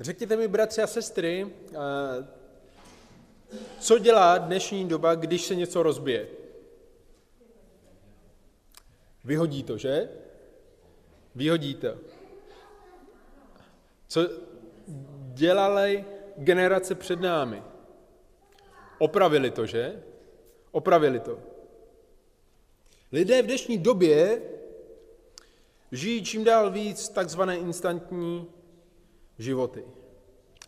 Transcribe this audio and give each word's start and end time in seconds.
Řekněte 0.00 0.36
mi, 0.36 0.48
bratři 0.48 0.82
a 0.82 0.86
sestry, 0.86 1.46
eh, 1.72 2.26
co 3.80 3.98
dělá 3.98 4.38
dnešní 4.38 4.88
doba, 4.88 5.14
když 5.14 5.44
se 5.44 5.54
něco 5.54 5.82
rozbije? 5.82 6.28
Vyhodí 9.24 9.62
to, 9.62 9.78
že? 9.78 10.08
Vyhodí 11.34 11.74
to. 11.74 11.96
Co 14.08 14.28
dělali 15.34 16.04
generace 16.36 16.94
před 16.94 17.20
námi? 17.20 17.62
Opravili 18.98 19.50
to, 19.50 19.66
že? 19.66 20.02
Opravili 20.70 21.20
to. 21.20 21.38
Lidé 23.12 23.42
v 23.42 23.46
dnešní 23.46 23.78
době 23.78 24.42
žijí 25.92 26.24
čím 26.24 26.44
dál 26.44 26.70
víc 26.70 27.08
takzvané 27.08 27.56
instantní 27.56 28.46
životy. 29.38 29.84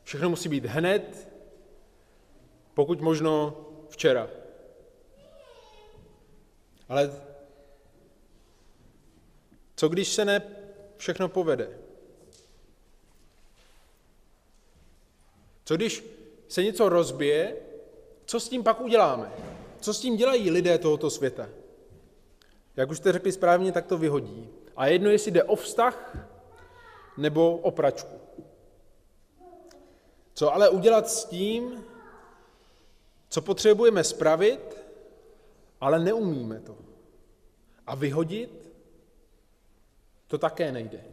Všechno 0.02 0.30
musí 0.30 0.48
být 0.48 0.64
hned, 0.64 1.28
pokud 2.74 3.00
možno 3.00 3.56
včera. 3.88 4.30
Ale 6.88 7.12
co 9.76 9.88
když 9.88 10.08
se 10.08 10.24
ne 10.24 10.42
všechno 10.96 11.28
povede? 11.28 11.78
Co 15.64 15.76
když 15.76 16.04
se 16.48 16.62
něco 16.62 16.88
rozbije, 16.88 17.56
co 18.24 18.40
s 18.40 18.48
tím 18.48 18.62
pak 18.62 18.80
uděláme? 18.80 19.32
Co 19.80 19.94
s 19.94 20.00
tím 20.00 20.16
dělají 20.16 20.50
lidé 20.50 20.78
tohoto 20.78 21.10
světa? 21.10 21.48
Jak 22.76 22.90
už 22.90 22.96
jste 22.96 23.12
řekli 23.12 23.32
správně, 23.32 23.72
tak 23.72 23.86
to 23.86 23.98
vyhodí. 23.98 24.48
A 24.76 24.86
jedno, 24.86 25.10
jestli 25.10 25.30
jde 25.30 25.42
o 25.42 25.56
vztah 25.56 26.16
nebo 27.16 27.56
o 27.56 27.70
pračku. 27.70 28.20
Co 30.38 30.54
ale 30.54 30.68
udělat 30.68 31.10
s 31.10 31.24
tím, 31.24 31.84
co 33.28 33.42
potřebujeme 33.42 34.04
spravit, 34.04 34.76
ale 35.80 35.98
neumíme 35.98 36.60
to. 36.60 36.76
A 37.86 37.94
vyhodit, 37.94 38.72
to 40.26 40.38
také 40.38 40.72
nejde. 40.72 41.04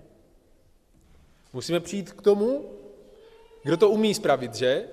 Musíme 1.54 1.80
přijít 1.80 2.12
k 2.12 2.22
tomu, 2.22 2.70
kdo 3.64 3.78
to 3.78 3.90
umí 3.90 4.14
spravit, 4.14 4.56
že? 4.56 4.90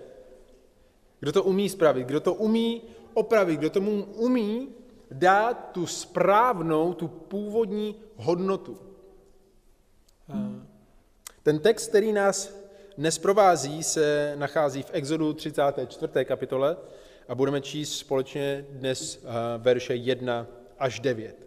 Kdo 1.21 1.33
to 1.33 1.43
umí 1.45 1.69
spravit, 1.69 2.07
kdo 2.07 2.21
to 2.21 2.35
umí 2.35 2.83
opravit, 3.15 3.57
kdo 3.57 3.71
tomu 3.71 4.05
umí 4.05 4.75
dát 5.11 5.71
tu 5.73 5.87
správnou, 5.87 6.95
tu 6.95 7.09
původní 7.09 8.01
hodnotu. 8.17 8.79
Ten 11.43 11.59
text, 11.59 11.89
který 11.89 12.13
nás 12.13 12.62
dnes 12.99 13.19
provází, 13.19 13.83
se 13.83 14.35
nachází 14.37 14.83
v 14.83 14.91
Exodu 14.93 15.33
34. 15.33 16.25
kapitole 16.25 16.77
a 17.29 17.35
budeme 17.35 17.61
číst 17.61 17.99
společně 17.99 18.67
dnes 18.71 19.25
eh, 19.25 19.29
verše 19.59 19.95
1 19.95 20.47
až 20.79 21.01
9. 21.01 21.47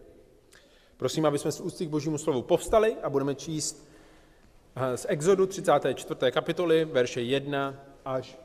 Prosím, 0.96 1.26
aby 1.26 1.38
jsme 1.38 1.52
z 1.52 1.60
ústy 1.60 1.86
k 1.86 1.88
božímu 1.88 2.18
slovu 2.18 2.42
povstali 2.42 2.96
a 3.02 3.10
budeme 3.10 3.34
číst 3.34 3.88
eh, 4.76 4.96
z 4.96 5.06
Exodu 5.08 5.46
34. 5.46 6.32
kapitoly, 6.32 6.84
verše 6.84 7.22
1 7.22 7.84
až 8.04 8.38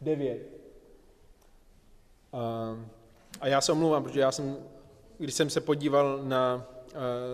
9. 0.00 0.58
A 3.40 3.46
já 3.46 3.60
se 3.60 3.72
omlouvám, 3.72 4.02
protože 4.02 4.20
já 4.20 4.32
jsem, 4.32 4.56
když 5.18 5.34
jsem 5.34 5.50
se 5.50 5.60
podíval 5.60 6.20
na 6.22 6.66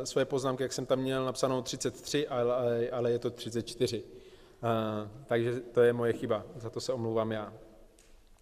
eh, 0.02 0.06
své 0.06 0.24
poznámky, 0.24 0.62
jak 0.62 0.72
jsem 0.72 0.86
tam 0.86 0.98
měl 0.98 1.24
napsanou 1.24 1.62
33, 1.62 2.28
ale, 2.28 2.90
ale 2.90 3.10
je 3.12 3.18
to 3.18 3.30
34. 3.30 4.04
Takže 5.26 5.60
to 5.60 5.82
je 5.82 5.92
moje 5.92 6.12
chyba, 6.12 6.44
za 6.56 6.70
to 6.70 6.80
se 6.80 6.92
omlouvám 6.92 7.32
já. 7.32 7.52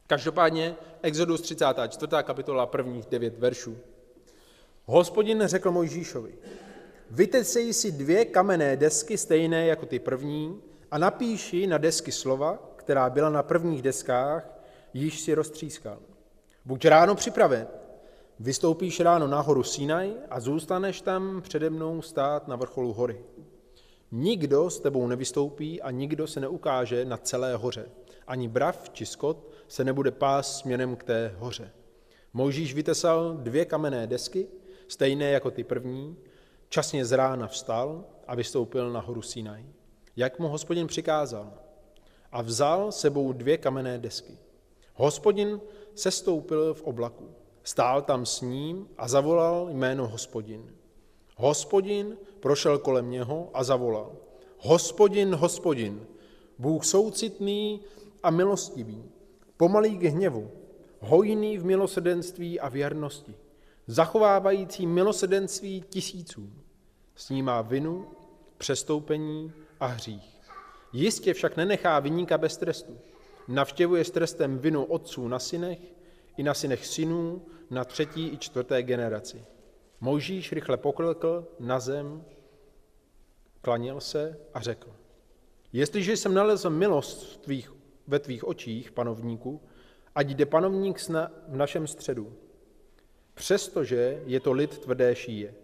Každopádně 0.06 0.76
Exodus 1.02 1.40
34. 1.40 2.12
kapitola 2.22 2.66
prvních 2.66 3.06
devět 3.06 3.38
veršů. 3.38 3.78
Hospodin 4.84 5.42
řekl 5.44 5.70
Mojžíšovi, 5.70 6.34
vytesej 7.10 7.72
si 7.72 7.92
dvě 7.92 8.24
kamenné 8.24 8.76
desky 8.76 9.18
stejné 9.18 9.66
jako 9.66 9.86
ty 9.86 9.98
první 9.98 10.60
a 10.90 10.98
napíši 10.98 11.66
na 11.66 11.78
desky 11.78 12.12
slova, 12.12 12.58
která 12.76 13.10
byla 13.10 13.30
na 13.30 13.42
prvních 13.42 13.82
deskách, 13.82 14.48
již 14.94 15.20
si 15.20 15.34
roztřískal. 15.34 15.98
Buď 16.64 16.84
ráno 16.84 17.14
připraven, 17.14 17.66
vystoupíš 18.40 19.00
ráno 19.00 19.26
nahoru 19.26 19.62
Sinaj 19.62 20.12
a 20.30 20.40
zůstaneš 20.40 21.00
tam 21.00 21.42
přede 21.42 21.70
mnou 21.70 22.02
stát 22.02 22.48
na 22.48 22.56
vrcholu 22.56 22.92
hory. 22.92 23.24
Nikdo 24.14 24.70
s 24.70 24.80
tebou 24.80 25.06
nevystoupí 25.06 25.82
a 25.82 25.90
nikdo 25.90 26.26
se 26.26 26.40
neukáže 26.40 27.04
na 27.04 27.16
celé 27.16 27.56
hoře. 27.56 27.90
Ani 28.26 28.48
brav 28.48 28.90
či 28.92 29.06
skot 29.06 29.50
se 29.68 29.84
nebude 29.84 30.10
pás 30.10 30.58
směrem 30.58 30.96
k 30.96 31.04
té 31.04 31.34
hoře. 31.38 31.72
Mojžíš 32.32 32.74
vytesal 32.74 33.36
dvě 33.36 33.64
kamenné 33.64 34.06
desky, 34.06 34.48
stejné 34.88 35.30
jako 35.30 35.50
ty 35.50 35.64
první, 35.64 36.16
časně 36.68 37.04
z 37.04 37.12
rána 37.12 37.46
vstal 37.46 38.04
a 38.26 38.34
vystoupil 38.34 38.92
na 38.92 39.00
horu 39.00 39.22
Sinaj, 39.22 39.64
jak 40.16 40.38
mu 40.38 40.48
hospodin 40.48 40.86
přikázal. 40.86 41.52
A 42.32 42.42
vzal 42.42 42.92
sebou 42.92 43.32
dvě 43.32 43.58
kamenné 43.58 43.98
desky. 43.98 44.38
Hospodin 44.94 45.60
sestoupil 45.94 46.74
v 46.74 46.82
oblaku, 46.82 47.30
stál 47.62 48.02
tam 48.02 48.26
s 48.26 48.40
ním 48.40 48.88
a 48.98 49.08
zavolal 49.08 49.68
jméno 49.70 50.08
hospodin. 50.08 50.81
Hospodin 51.36 52.16
prošel 52.40 52.78
kolem 52.78 53.10
něho 53.10 53.50
a 53.54 53.64
zavolal. 53.64 54.12
Hospodin, 54.58 55.34
hospodin, 55.34 56.06
Bůh 56.58 56.84
soucitný 56.84 57.80
a 58.22 58.30
milostivý, 58.30 59.04
pomalý 59.56 59.98
k 59.98 60.02
hněvu, 60.02 60.50
hojný 61.00 61.58
v 61.58 61.64
milosedenství 61.64 62.60
a 62.60 62.68
věrnosti, 62.68 63.34
zachovávající 63.86 64.86
milosedenství 64.86 65.84
tisícům, 65.88 66.62
snímá 67.16 67.62
vinu, 67.62 68.06
přestoupení 68.58 69.52
a 69.80 69.86
hřích. 69.86 70.40
Jistě 70.92 71.34
však 71.34 71.56
nenechá 71.56 72.00
vyníka 72.00 72.38
bez 72.38 72.56
trestu. 72.56 72.98
Navštěvuje 73.48 74.04
s 74.04 74.10
trestem 74.10 74.58
vinu 74.58 74.84
otců 74.84 75.28
na 75.28 75.38
synech 75.38 75.78
i 76.36 76.42
na 76.42 76.54
synech 76.54 76.86
synů 76.86 77.42
na 77.70 77.84
třetí 77.84 78.28
i 78.28 78.38
čtvrté 78.38 78.82
generaci. 78.82 79.44
Mojžíš 80.02 80.52
rychle 80.52 80.76
poklekl 80.76 81.48
na 81.60 81.80
zem, 81.80 82.24
klanil 83.60 84.00
se 84.00 84.38
a 84.54 84.60
řekl, 84.60 84.94
jestliže 85.72 86.16
jsem 86.16 86.34
nalezl 86.34 86.70
milost 86.70 87.42
tvých 87.42 87.72
ve 88.06 88.18
tvých 88.18 88.44
očích, 88.44 88.92
panovníku, 88.92 89.62
ať 90.14 90.28
jde 90.30 90.46
panovník 90.46 90.98
v 91.48 91.56
našem 91.56 91.86
středu. 91.86 92.32
Přestože 93.34 94.22
je 94.26 94.40
to 94.40 94.52
lid 94.52 94.78
tvrdé 94.78 95.14
šíje. 95.14 95.54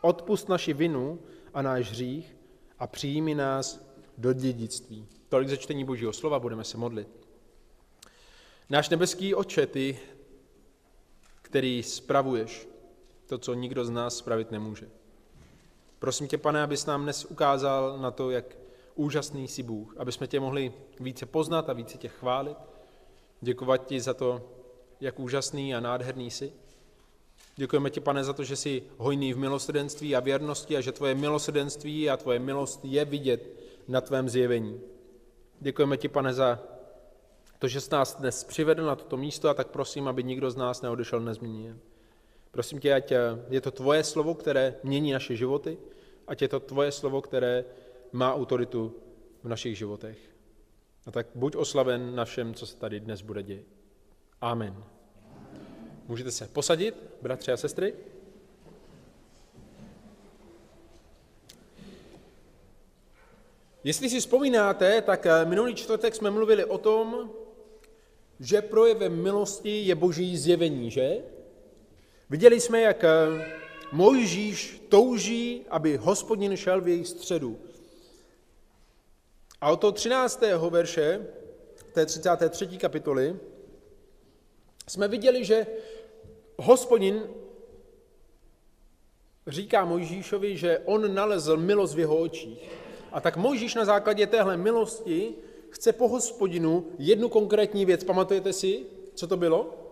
Odpust 0.00 0.48
naši 0.48 0.72
vinu 0.72 1.18
a 1.54 1.62
náš 1.62 1.90
hřích 1.90 2.36
a 2.78 2.86
přijmi 2.86 3.34
nás 3.34 3.90
do 4.18 4.32
dědictví. 4.32 5.08
Tolik 5.28 5.48
začtení 5.48 5.84
Božího 5.84 6.12
slova, 6.12 6.38
budeme 6.38 6.64
se 6.64 6.76
modlit. 6.76 7.08
Náš 8.70 8.88
nebeský 8.88 9.34
oče, 9.34 9.66
ty, 9.66 9.98
který 11.42 11.82
spravuješ 11.82 12.75
to, 13.26 13.38
co 13.38 13.54
nikdo 13.54 13.84
z 13.84 13.90
nás 13.90 14.16
spravit 14.16 14.50
nemůže. 14.50 14.88
Prosím 15.98 16.28
tě, 16.28 16.38
pane, 16.38 16.62
abys 16.62 16.86
nám 16.86 17.02
dnes 17.02 17.24
ukázal 17.24 17.98
na 17.98 18.10
to, 18.10 18.30
jak 18.30 18.56
úžasný 18.94 19.48
jsi 19.48 19.62
Bůh, 19.62 19.94
aby 19.98 20.12
jsme 20.12 20.26
tě 20.26 20.40
mohli 20.40 20.72
více 21.00 21.26
poznat 21.26 21.70
a 21.70 21.72
více 21.72 21.98
tě 21.98 22.08
chválit. 22.08 22.56
Děkovat 23.40 23.86
ti 23.86 24.00
za 24.00 24.14
to, 24.14 24.50
jak 25.00 25.20
úžasný 25.20 25.74
a 25.74 25.80
nádherný 25.80 26.30
jsi. 26.30 26.52
Děkujeme 27.56 27.90
ti, 27.90 28.00
pane, 28.00 28.24
za 28.24 28.32
to, 28.32 28.44
že 28.44 28.56
jsi 28.56 28.82
hojný 28.98 29.32
v 29.32 29.38
milosrdenství 29.38 30.16
a 30.16 30.20
věrnosti 30.20 30.76
a 30.76 30.80
že 30.80 30.92
tvoje 30.92 31.14
milosrdenství 31.14 32.10
a 32.10 32.16
tvoje 32.16 32.38
milost 32.38 32.84
je 32.84 33.04
vidět 33.04 33.60
na 33.88 34.00
tvém 34.00 34.28
zjevení. 34.28 34.80
Děkujeme 35.60 35.96
ti, 35.96 36.08
pane, 36.08 36.34
za 36.34 36.58
to, 37.58 37.68
že 37.68 37.80
jsi 37.80 37.90
nás 37.92 38.14
dnes 38.14 38.44
přivedl 38.44 38.84
na 38.84 38.96
toto 38.96 39.16
místo 39.16 39.48
a 39.48 39.54
tak 39.54 39.68
prosím, 39.68 40.08
aby 40.08 40.24
nikdo 40.24 40.50
z 40.50 40.56
nás 40.56 40.82
neodešel 40.82 41.20
nezměněn. 41.20 41.78
Prosím 42.56 42.80
tě, 42.80 42.94
ať 42.94 43.12
je 43.50 43.60
to 43.60 43.70
tvoje 43.70 44.04
slovo, 44.04 44.34
které 44.34 44.74
mění 44.82 45.12
naše 45.12 45.36
životy, 45.36 45.78
ať 46.26 46.42
je 46.42 46.48
to 46.48 46.60
tvoje 46.60 46.92
slovo, 46.92 47.20
které 47.20 47.64
má 48.12 48.34
autoritu 48.34 48.94
v 49.42 49.48
našich 49.48 49.78
životech. 49.78 50.18
A 51.06 51.10
tak 51.10 51.26
buď 51.34 51.56
oslaven 51.56 52.14
na 52.14 52.24
všem, 52.24 52.54
co 52.54 52.66
se 52.66 52.76
tady 52.76 53.00
dnes 53.00 53.20
bude 53.20 53.42
dět. 53.42 53.64
Amen. 54.40 54.84
Můžete 56.08 56.30
se 56.30 56.48
posadit, 56.48 56.94
bratři 57.22 57.52
a 57.52 57.56
sestry? 57.56 57.94
Jestli 63.84 64.10
si 64.10 64.20
vzpomínáte, 64.20 65.02
tak 65.02 65.26
eh, 65.26 65.44
minulý 65.44 65.74
čtvrtek 65.74 66.14
jsme 66.14 66.30
mluvili 66.30 66.64
o 66.64 66.78
tom, 66.78 67.30
že 68.40 68.62
projevem 68.62 69.22
milosti 69.22 69.82
je 69.86 69.94
boží 69.94 70.36
zjevení, 70.36 70.90
že? 70.90 71.35
Viděli 72.30 72.60
jsme, 72.60 72.80
jak 72.80 73.04
eh, 73.04 73.08
Mojžíš 73.92 74.82
touží, 74.88 75.66
aby 75.70 75.96
hospodin 75.96 76.56
šel 76.56 76.80
v 76.80 76.88
jejich 76.88 77.08
středu. 77.08 77.58
A 79.60 79.70
od 79.70 79.76
toho 79.76 79.92
13. 79.92 80.42
verše, 80.70 81.26
té 81.92 82.06
33. 82.06 82.66
kapitoly, 82.66 83.36
jsme 84.88 85.08
viděli, 85.08 85.44
že 85.44 85.66
hospodin 86.56 87.22
říká 89.46 89.84
Mojžíšovi, 89.84 90.56
že 90.56 90.78
on 90.84 91.14
nalezl 91.14 91.56
milost 91.56 91.94
v 91.94 91.98
jeho 91.98 92.16
očích. 92.16 92.70
A 93.12 93.20
tak 93.20 93.36
Mojžíš 93.36 93.74
na 93.74 93.84
základě 93.84 94.26
téhle 94.26 94.56
milosti 94.56 95.34
chce 95.70 95.92
po 95.92 96.08
hospodinu 96.08 96.86
jednu 96.98 97.28
konkrétní 97.28 97.84
věc. 97.84 98.04
Pamatujete 98.04 98.52
si, 98.52 98.86
co 99.14 99.26
to 99.26 99.36
bylo? 99.36 99.85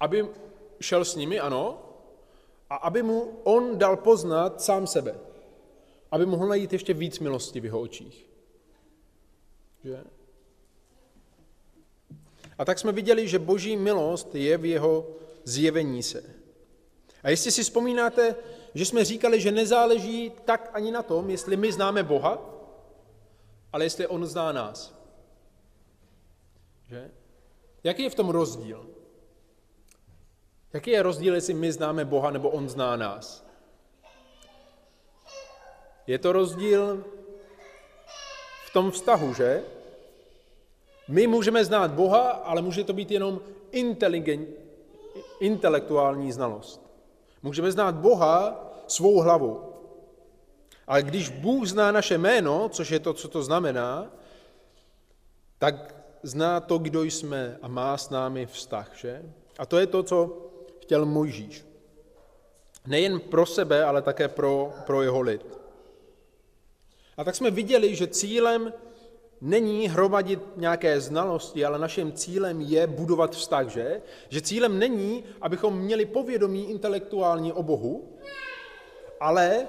Aby 0.00 0.28
šel 0.80 1.04
s 1.04 1.16
nimi, 1.16 1.40
ano, 1.40 1.82
a 2.70 2.76
aby 2.76 3.02
mu 3.02 3.40
on 3.44 3.78
dal 3.78 3.96
poznat 3.96 4.62
sám 4.62 4.86
sebe. 4.86 5.18
Aby 6.10 6.26
mohl 6.26 6.46
najít 6.46 6.72
ještě 6.72 6.94
víc 6.94 7.18
milosti 7.18 7.60
v 7.60 7.64
jeho 7.64 7.80
očích. 7.80 8.28
Že? 9.84 10.04
A 12.58 12.64
tak 12.64 12.78
jsme 12.78 12.92
viděli, 12.92 13.28
že 13.28 13.38
boží 13.38 13.76
milost 13.76 14.34
je 14.34 14.58
v 14.58 14.64
jeho 14.64 15.06
zjevení 15.44 16.02
se. 16.02 16.24
A 17.22 17.30
jestli 17.30 17.50
si 17.50 17.62
vzpomínáte, 17.62 18.36
že 18.74 18.84
jsme 18.84 19.04
říkali, 19.04 19.40
že 19.40 19.52
nezáleží 19.52 20.32
tak 20.44 20.70
ani 20.72 20.90
na 20.90 21.02
tom, 21.02 21.30
jestli 21.30 21.56
my 21.56 21.72
známe 21.72 22.02
Boha, 22.02 22.38
ale 23.72 23.84
jestli 23.84 24.06
On 24.06 24.26
zná 24.26 24.52
nás. 24.52 24.94
Že? 26.88 27.10
Jaký 27.84 28.02
je 28.02 28.10
v 28.10 28.14
tom 28.14 28.28
rozdíl? 28.28 28.86
Jaký 30.72 30.90
je 30.90 31.02
rozdíl, 31.02 31.34
jestli 31.34 31.54
my 31.54 31.72
známe 31.72 32.04
Boha 32.04 32.30
nebo 32.30 32.48
On 32.48 32.68
zná 32.68 32.96
nás? 32.96 33.46
Je 36.06 36.18
to 36.18 36.32
rozdíl 36.32 37.04
v 38.66 38.72
tom 38.72 38.90
vztahu, 38.90 39.34
že? 39.34 39.62
My 41.08 41.26
můžeme 41.26 41.64
znát 41.64 41.90
Boha, 41.90 42.30
ale 42.30 42.62
může 42.62 42.84
to 42.84 42.92
být 42.92 43.10
jenom 43.10 43.40
inteligent, 43.70 44.48
intelektuální 45.40 46.32
znalost. 46.32 46.88
Můžeme 47.42 47.72
znát 47.72 47.94
Boha 47.94 48.64
svou 48.86 49.20
hlavou. 49.20 49.72
Ale 50.86 51.02
když 51.02 51.28
Bůh 51.28 51.68
zná 51.68 51.92
naše 51.92 52.18
jméno, 52.18 52.68
což 52.68 52.90
je 52.90 53.00
to, 53.00 53.12
co 53.12 53.28
to 53.28 53.42
znamená, 53.42 54.10
tak 55.58 55.94
zná 56.22 56.60
to, 56.60 56.78
kdo 56.78 57.02
jsme 57.02 57.58
a 57.62 57.68
má 57.68 57.96
s 57.96 58.10
námi 58.10 58.46
vztah, 58.46 58.96
že? 58.96 59.22
A 59.58 59.66
to 59.66 59.78
je 59.78 59.86
to, 59.86 60.02
co 60.02 60.48
chtěl 60.88 61.06
Mojžíš. 61.06 61.64
Nejen 62.86 63.20
pro 63.20 63.46
sebe, 63.46 63.84
ale 63.84 64.02
také 64.02 64.28
pro, 64.28 64.72
pro 64.86 65.02
jeho 65.02 65.20
lid. 65.20 65.44
A 67.16 67.24
tak 67.24 67.36
jsme 67.36 67.50
viděli, 67.50 67.94
že 67.94 68.06
cílem 68.06 68.72
není 69.40 69.88
hromadit 69.88 70.40
nějaké 70.56 71.00
znalosti, 71.00 71.64
ale 71.64 71.78
naším 71.78 72.12
cílem 72.12 72.60
je 72.60 72.86
budovat 72.86 73.36
vztah, 73.36 73.68
že? 73.68 74.02
Že 74.28 74.40
cílem 74.40 74.78
není, 74.78 75.24
abychom 75.40 75.78
měli 75.78 76.06
povědomí 76.06 76.70
intelektuální 76.70 77.52
o 77.52 77.62
Bohu, 77.62 78.16
ale 79.20 79.68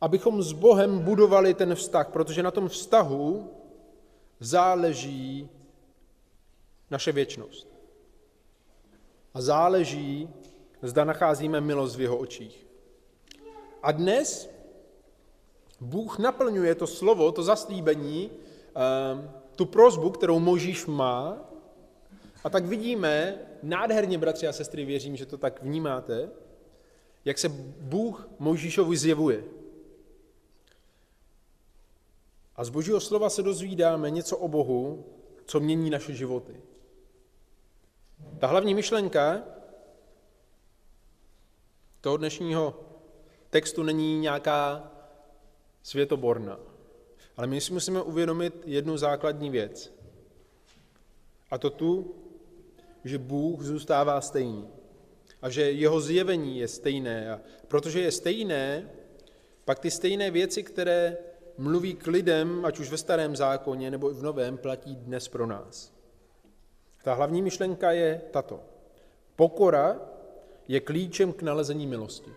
abychom 0.00 0.42
s 0.42 0.52
Bohem 0.52 0.98
budovali 0.98 1.54
ten 1.54 1.74
vztah, 1.74 2.08
protože 2.08 2.42
na 2.42 2.50
tom 2.50 2.68
vztahu 2.68 3.50
záleží 4.40 5.48
naše 6.90 7.12
věčnost. 7.12 7.71
A 9.34 9.40
záleží, 9.40 10.28
zda 10.82 11.04
nacházíme 11.04 11.60
milost 11.60 11.96
v 11.96 12.00
jeho 12.00 12.16
očích. 12.16 12.66
A 13.82 13.92
dnes 13.92 14.50
Bůh 15.80 16.18
naplňuje 16.18 16.74
to 16.74 16.86
slovo, 16.86 17.32
to 17.32 17.42
zaslíbení, 17.42 18.30
ehm, 18.74 19.30
tu 19.56 19.66
prozbu, 19.66 20.10
kterou 20.10 20.38
Možíš 20.38 20.86
má. 20.86 21.38
A 22.44 22.50
tak 22.50 22.66
vidíme, 22.66 23.38
nádherně, 23.62 24.18
bratři 24.18 24.48
a 24.48 24.52
sestry, 24.52 24.84
věřím, 24.84 25.16
že 25.16 25.26
to 25.26 25.38
tak 25.38 25.62
vnímáte, 25.62 26.30
jak 27.24 27.38
se 27.38 27.48
Bůh 27.80 28.28
Možíšovi 28.38 28.96
zjevuje. 28.96 29.44
A 32.56 32.64
z 32.64 32.68
Božího 32.68 33.00
slova 33.00 33.30
se 33.30 33.42
dozvídáme 33.42 34.10
něco 34.10 34.36
o 34.36 34.48
Bohu, 34.48 35.04
co 35.44 35.60
mění 35.60 35.90
naše 35.90 36.14
životy. 36.14 36.71
Ta 38.42 38.48
hlavní 38.48 38.74
myšlenka 38.74 39.42
toho 42.00 42.16
dnešního 42.16 42.80
textu 43.50 43.82
není 43.82 44.20
nějaká 44.20 44.90
světoborná. 45.82 46.58
Ale 47.36 47.46
my 47.46 47.60
si 47.60 47.72
musíme 47.72 48.02
uvědomit 48.02 48.62
jednu 48.64 48.96
základní 48.96 49.50
věc. 49.50 49.92
A 51.50 51.58
to 51.58 51.70
tu, 51.70 52.14
že 53.04 53.18
Bůh 53.18 53.62
zůstává 53.62 54.20
stejný. 54.20 54.68
A 55.42 55.50
že 55.50 55.72
jeho 55.72 56.00
zjevení 56.00 56.58
je 56.58 56.68
stejné. 56.68 57.30
A 57.30 57.40
protože 57.68 58.00
je 58.00 58.12
stejné, 58.12 58.90
pak 59.64 59.78
ty 59.78 59.90
stejné 59.90 60.30
věci, 60.30 60.62
které 60.62 61.16
mluví 61.58 61.94
k 61.94 62.06
lidem, 62.06 62.64
ať 62.64 62.78
už 62.78 62.90
ve 62.90 62.96
starém 62.96 63.36
zákoně 63.36 63.90
nebo 63.90 64.10
i 64.10 64.14
v 64.14 64.22
novém, 64.22 64.58
platí 64.58 64.96
dnes 64.96 65.28
pro 65.28 65.46
nás. 65.46 65.91
Ta 67.02 67.14
hlavní 67.14 67.42
myšlenka 67.42 67.90
je 67.90 68.22
tato. 68.30 68.60
Pokora 69.36 70.00
je 70.68 70.80
klíčem 70.80 71.32
k 71.32 71.42
nalezení 71.42 71.86
milosti. 71.86 72.32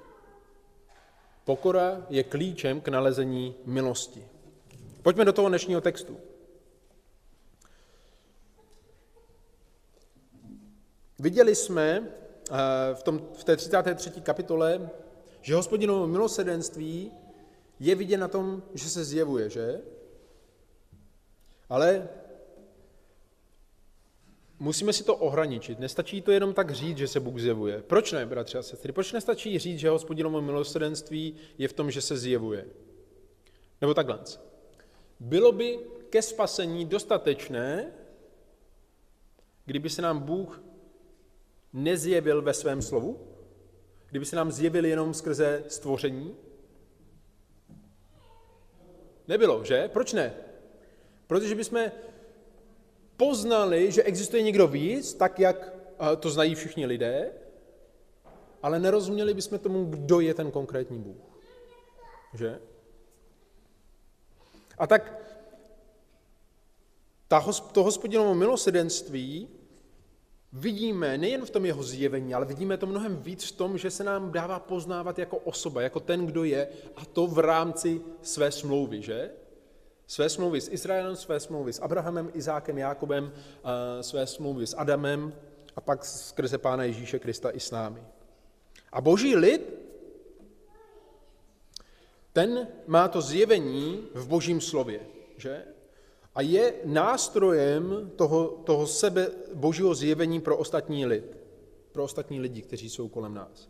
Pokora 1.45 2.06
je 2.09 2.23
klíčem 2.23 2.81
k 2.81 2.88
nalezení 2.88 3.56
milosti. 3.65 4.27
Pojďme 5.01 5.25
do 5.25 5.33
toho 5.33 5.50
dnešního 5.50 5.81
textu. 5.81 6.17
Viděli 11.19 11.56
jsme 11.56 12.07
eh, 12.51 12.56
v, 12.94 13.03
tom, 13.03 13.21
v 13.33 13.44
té 13.44 13.57
33. 13.57 14.21
kapitole, 14.21 14.89
že 15.41 15.56
hospodinovo 15.56 16.07
milosedenství 16.07 17.11
je 17.79 17.95
vidět 17.95 18.18
na 18.18 18.27
tom, 18.27 18.63
že 18.73 18.89
se 18.89 19.03
zjevuje, 19.03 19.50
že? 19.50 19.81
Ale 21.69 22.09
musíme 24.60 24.94
si 24.94 25.04
to 25.04 25.16
ohraničit. 25.16 25.80
Nestačí 25.80 26.22
to 26.22 26.31
jenom 26.31 26.54
tak 26.54 26.72
říct, 26.72 26.98
že 26.98 27.07
se 27.07 27.19
Bůh 27.19 27.40
zjevuje. 27.40 27.81
Proč 27.81 28.12
ne, 28.12 28.25
bratři 28.25 28.57
a 28.57 28.62
sestry? 28.62 28.92
Proč 28.92 29.12
nestačí 29.12 29.60
říct, 29.60 29.80
že 29.80 29.90
hospodinovo 29.90 30.42
milosrdenství 30.42 31.35
je 31.57 31.68
v 31.68 31.74
tom, 31.74 31.92
že 31.92 32.02
se 32.02 32.18
zjevuje? 32.18 32.66
Nebo 33.81 33.94
takhle. 33.94 34.19
Bylo 35.19 35.52
by 35.52 35.80
ke 36.09 36.21
spasení 36.21 36.85
dostatečné, 36.85 37.94
kdyby 39.66 39.90
se 39.90 40.02
nám 40.02 40.19
Bůh 40.19 40.64
nezjevil 41.74 42.42
ve 42.42 42.54
svém 42.54 42.81
slovu? 42.81 43.28
Kdyby 44.09 44.26
se 44.26 44.35
nám 44.35 44.52
zjevil 44.52 44.85
jenom 44.85 45.14
skrze 45.14 45.64
stvoření? 45.68 46.35
Nebylo, 49.28 49.64
že? 49.64 49.90
Proč 49.94 50.14
ne? 50.14 50.33
Protože 51.28 51.56
bychom 51.56 51.92
poznali, 53.18 53.92
že 53.92 54.04
existuje 54.04 54.44
někdo 54.44 54.68
víc, 54.68 55.14
tak 55.14 55.40
jak 55.40 55.74
eh, 56.00 56.16
to 56.16 56.30
znají 56.30 56.56
všichni 56.56 56.86
lidé, 56.86 57.31
ale 58.62 58.80
nerozuměli 58.80 59.34
bychom 59.34 59.60
tomu, 59.60 59.86
kdo 59.86 60.19
je 60.19 60.34
ten 60.34 60.52
konkrétní 60.52 61.00
Bůh. 61.00 61.18
Že? 62.34 62.60
A 64.78 64.88
tak 64.88 65.26
ta, 67.28 67.45
to 67.72 67.84
hospodinovo 67.84 68.36
milosedenství 68.36 69.50
vidíme 70.54 71.18
nejen 71.18 71.45
v 71.45 71.50
tom 71.50 71.66
jeho 71.66 71.84
zjevení, 71.84 72.34
ale 72.34 72.45
vidíme 72.45 72.78
to 72.78 72.86
mnohem 72.86 73.16
víc 73.16 73.44
v 73.44 73.52
tom, 73.52 73.78
že 73.78 73.92
se 73.92 74.04
nám 74.04 74.31
dává 74.31 74.60
poznávat 74.60 75.19
jako 75.19 75.38
osoba, 75.38 75.81
jako 75.81 76.00
ten, 76.00 76.26
kdo 76.26 76.44
je, 76.44 76.68
a 76.95 77.06
to 77.06 77.28
v 77.28 77.40
rámci 77.40 78.02
své 78.22 78.52
smlouvy, 78.52 79.02
že? 79.02 79.31
Své 80.07 80.30
smlouvy 80.30 80.62
s 80.62 80.71
Izraelem, 80.71 81.16
své 81.16 81.40
smlouvy 81.40 81.74
s 81.74 81.81
Abrahamem, 81.81 82.31
Izákem, 82.33 82.78
Jákobem, 82.78 83.33
své 84.02 84.28
smlouvy 84.28 84.68
s 84.68 84.78
Adamem 84.78 85.33
a 85.76 85.81
pak 85.81 86.06
skrze 86.06 86.57
Pána 86.57 86.83
Ježíše 86.83 87.19
Krista 87.19 87.52
i 87.52 87.59
s 87.59 87.71
námi. 87.71 88.04
A 88.92 89.02
boží 89.02 89.35
lid, 89.35 89.74
ten 92.33 92.68
má 92.88 93.07
to 93.07 93.21
zjevení 93.21 94.07
v 94.14 94.28
božím 94.28 94.62
slově, 94.62 95.00
že? 95.38 95.66
A 96.35 96.42
je 96.42 96.74
nástrojem 96.85 98.12
toho, 98.16 98.47
toho 98.47 98.88
sebe 98.88 99.31
božího 99.54 99.95
zjevení 99.95 100.42
pro 100.42 100.57
ostatní 100.57 101.06
lid, 101.06 101.38
pro 101.92 102.04
ostatní 102.04 102.40
lidi, 102.40 102.62
kteří 102.62 102.90
jsou 102.90 103.09
kolem 103.09 103.33
nás. 103.33 103.69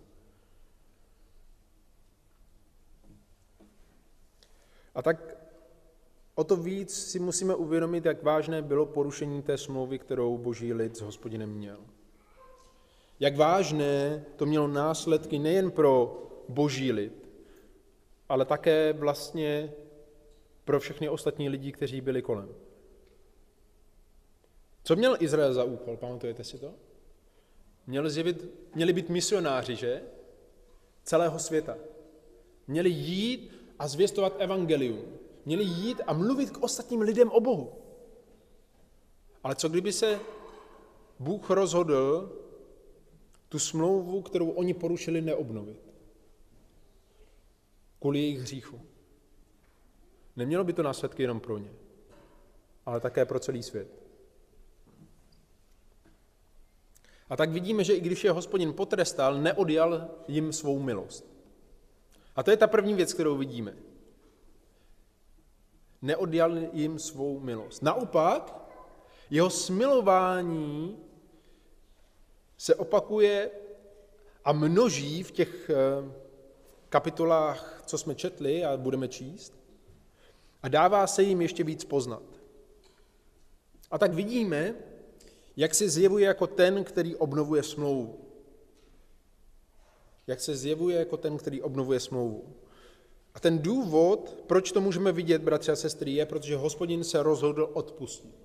A 4.95 5.01
tak 5.01 5.34
O 6.35 6.43
to 6.43 6.55
víc 6.55 6.93
si 6.93 7.19
musíme 7.19 7.55
uvědomit, 7.55 8.05
jak 8.05 8.23
vážné 8.23 8.61
bylo 8.61 8.85
porušení 8.85 9.41
té 9.41 9.57
smlouvy, 9.57 9.99
kterou 9.99 10.37
boží 10.37 10.73
lid 10.73 10.97
s 10.97 11.01
hospodinem 11.01 11.49
měl. 11.49 11.77
Jak 13.19 13.37
vážné 13.37 14.25
to 14.35 14.45
mělo 14.45 14.67
následky 14.67 15.39
nejen 15.39 15.71
pro 15.71 16.23
boží 16.49 16.91
lid, 16.91 17.29
ale 18.29 18.45
také 18.45 18.93
vlastně 18.93 19.73
pro 20.65 20.79
všechny 20.79 21.09
ostatní 21.09 21.49
lidi, 21.49 21.71
kteří 21.71 22.01
byli 22.01 22.21
kolem. 22.21 22.49
Co 24.83 24.95
měl 24.95 25.17
Izrael 25.19 25.53
za 25.53 25.63
úkol, 25.63 25.97
pamatujete 25.97 26.43
si 26.43 26.57
to? 26.57 26.73
Měli, 27.87 28.09
zjevit, 28.09 28.45
měli 28.75 28.93
být 28.93 29.09
misionáři, 29.09 29.75
že? 29.75 30.01
Celého 31.03 31.39
světa. 31.39 31.77
Měli 32.67 32.89
jít 32.89 33.51
a 33.79 33.87
zvěstovat 33.87 34.35
evangelium. 34.39 35.17
Měli 35.45 35.63
jít 35.63 36.01
a 36.07 36.13
mluvit 36.13 36.51
k 36.51 36.63
ostatním 36.63 37.01
lidem 37.01 37.29
o 37.29 37.39
Bohu. 37.39 37.73
Ale 39.43 39.55
co 39.55 39.69
kdyby 39.69 39.93
se 39.93 40.19
Bůh 41.19 41.49
rozhodl 41.49 42.31
tu 43.49 43.59
smlouvu, 43.59 44.21
kterou 44.21 44.49
oni 44.49 44.73
porušili, 44.73 45.21
neobnovit? 45.21 45.79
Kvůli 47.99 48.19
jejich 48.19 48.39
hříchu. 48.39 48.81
Nemělo 50.35 50.63
by 50.63 50.73
to 50.73 50.83
následky 50.83 51.23
jenom 51.23 51.39
pro 51.39 51.57
ně, 51.57 51.73
ale 52.85 52.99
také 52.99 53.25
pro 53.25 53.39
celý 53.39 53.63
svět. 53.63 53.87
A 57.29 57.35
tak 57.35 57.49
vidíme, 57.49 57.83
že 57.83 57.93
i 57.93 57.99
když 57.99 58.23
je 58.23 58.31
hospodin 58.31 58.73
potrestal, 58.73 59.41
neodjal 59.41 60.09
jim 60.27 60.53
svou 60.53 60.79
milost. 60.79 61.25
A 62.35 62.43
to 62.43 62.51
je 62.51 62.57
ta 62.57 62.67
první 62.67 62.93
věc, 62.93 63.13
kterou 63.13 63.37
vidíme. 63.37 63.75
Neodjal 66.01 66.57
jim 66.73 66.99
svou 66.99 67.39
milost. 67.39 67.81
Naopak, 67.81 68.55
jeho 69.29 69.49
smilování 69.49 70.97
se 72.57 72.75
opakuje 72.75 73.51
a 74.45 74.53
množí 74.53 75.23
v 75.23 75.31
těch 75.31 75.69
eh, 75.69 75.75
kapitolách, 76.89 77.83
co 77.85 77.97
jsme 77.97 78.15
četli 78.15 78.65
a 78.65 78.77
budeme 78.77 79.07
číst, 79.07 79.53
a 80.63 80.67
dává 80.67 81.07
se 81.07 81.23
jim 81.23 81.41
ještě 81.41 81.63
víc 81.63 81.85
poznat. 81.85 82.23
A 83.91 83.97
tak 83.97 84.13
vidíme, 84.13 84.75
jak 85.57 85.75
se 85.75 85.89
zjevuje 85.89 86.27
jako 86.27 86.47
ten, 86.47 86.83
který 86.83 87.15
obnovuje 87.15 87.63
smlouvu. 87.63 88.19
Jak 90.27 90.39
se 90.41 90.55
zjevuje 90.55 90.99
jako 90.99 91.17
ten, 91.17 91.37
který 91.37 91.61
obnovuje 91.61 91.99
smlouvu. 91.99 92.55
A 93.35 93.39
ten 93.39 93.59
důvod, 93.59 94.43
proč 94.47 94.71
to 94.71 94.81
můžeme 94.81 95.11
vidět, 95.11 95.41
bratři 95.41 95.71
a 95.71 95.75
sestry, 95.75 96.11
je, 96.11 96.25
protože 96.25 96.55
hospodin 96.55 97.03
se 97.03 97.23
rozhodl 97.23 97.69
odpustit. 97.73 98.35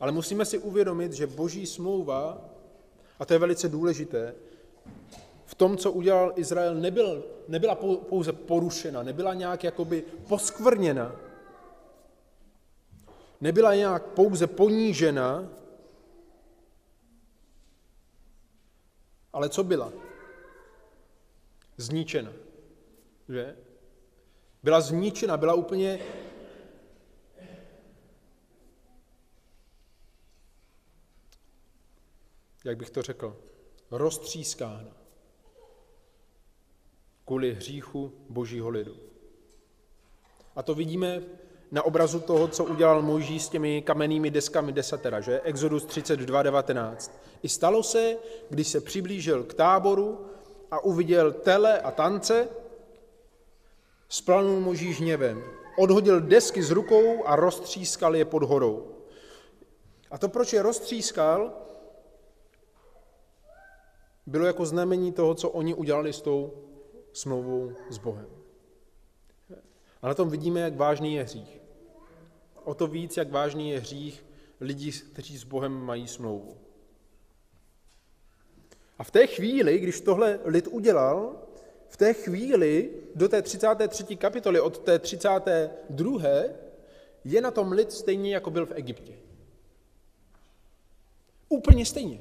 Ale 0.00 0.12
musíme 0.12 0.44
si 0.44 0.58
uvědomit, 0.58 1.12
že 1.12 1.26
boží 1.26 1.66
smlouva, 1.66 2.44
a 3.18 3.24
to 3.24 3.32
je 3.32 3.38
velice 3.38 3.68
důležité, 3.68 4.34
v 5.44 5.54
tom, 5.54 5.76
co 5.76 5.92
udělal 5.92 6.32
Izrael, 6.36 6.74
nebyl, 6.74 7.24
nebyla 7.48 7.74
pouze 8.08 8.32
porušena, 8.32 9.02
nebyla 9.02 9.34
nějak 9.34 9.64
jakoby 9.64 10.04
poskvrněna, 10.28 11.16
nebyla 13.40 13.74
nějak 13.74 14.06
pouze 14.06 14.46
ponížena, 14.46 15.48
ale 19.32 19.48
co 19.48 19.64
byla? 19.64 19.92
Zničena. 21.76 22.32
Že? 23.28 23.56
Byla 24.62 24.80
zničena, 24.80 25.36
byla 25.36 25.54
úplně 25.54 26.00
jak 32.64 32.76
bych 32.76 32.90
to 32.90 33.02
řekl, 33.02 33.36
roztřískána 33.90 34.96
kvůli 37.24 37.54
hříchu 37.54 38.12
božího 38.28 38.68
lidu. 38.68 38.96
A 40.56 40.62
to 40.62 40.74
vidíme 40.74 41.22
na 41.70 41.82
obrazu 41.82 42.20
toho, 42.20 42.48
co 42.48 42.64
udělal 42.64 43.02
Mojžíš 43.02 43.42
s 43.42 43.48
těmi 43.48 43.82
kamennými 43.82 44.30
deskami 44.30 44.72
desatera, 44.72 45.20
že? 45.20 45.40
Exodus 45.40 45.86
32.19. 45.86 47.10
I 47.42 47.48
stalo 47.48 47.82
se, 47.82 48.16
když 48.50 48.68
se 48.68 48.80
přiblížil 48.80 49.44
k 49.44 49.54
táboru 49.54 50.26
a 50.70 50.80
uviděl 50.80 51.32
tele 51.32 51.80
a 51.80 51.90
tance, 51.90 52.48
splanul 54.12 54.60
Možíš 54.60 55.00
hněvem. 55.00 55.42
Odhodil 55.78 56.20
desky 56.20 56.62
z 56.62 56.70
rukou 56.70 57.24
a 57.24 57.36
roztřískal 57.36 58.16
je 58.16 58.24
pod 58.24 58.42
horou. 58.42 58.96
A 60.10 60.18
to, 60.18 60.28
proč 60.28 60.52
je 60.52 60.62
roztřískal, 60.62 61.52
bylo 64.26 64.46
jako 64.46 64.66
znamení 64.66 65.12
toho, 65.12 65.34
co 65.34 65.50
oni 65.50 65.74
udělali 65.74 66.12
s 66.12 66.20
tou 66.20 66.52
smlouvou 67.12 67.72
s 67.90 67.98
Bohem. 67.98 68.26
A 70.02 70.08
na 70.08 70.14
tom 70.14 70.30
vidíme, 70.30 70.60
jak 70.60 70.76
vážný 70.76 71.14
je 71.14 71.22
hřích. 71.22 71.60
O 72.64 72.74
to 72.74 72.86
víc, 72.86 73.16
jak 73.16 73.30
vážný 73.30 73.70
je 73.70 73.80
hřích 73.80 74.26
lidí, 74.60 74.92
kteří 74.92 75.38
s 75.38 75.44
Bohem 75.44 75.72
mají 75.72 76.08
smlouvu. 76.08 76.56
A 78.98 79.04
v 79.04 79.10
té 79.10 79.26
chvíli, 79.26 79.78
když 79.78 80.00
tohle 80.00 80.38
lid 80.44 80.66
udělal, 80.66 81.36
v 81.92 81.96
té 81.96 82.14
chvíli 82.14 82.90
do 83.14 83.28
té 83.28 83.42
33. 83.42 84.16
kapitoly, 84.16 84.60
od 84.60 84.78
té 84.78 84.98
32. 84.98 86.28
je 87.24 87.40
na 87.40 87.50
tom 87.50 87.72
lid 87.72 87.92
stejně, 87.92 88.34
jako 88.34 88.50
byl 88.50 88.66
v 88.66 88.72
Egyptě. 88.72 89.14
Úplně 91.48 91.86
stejně. 91.86 92.20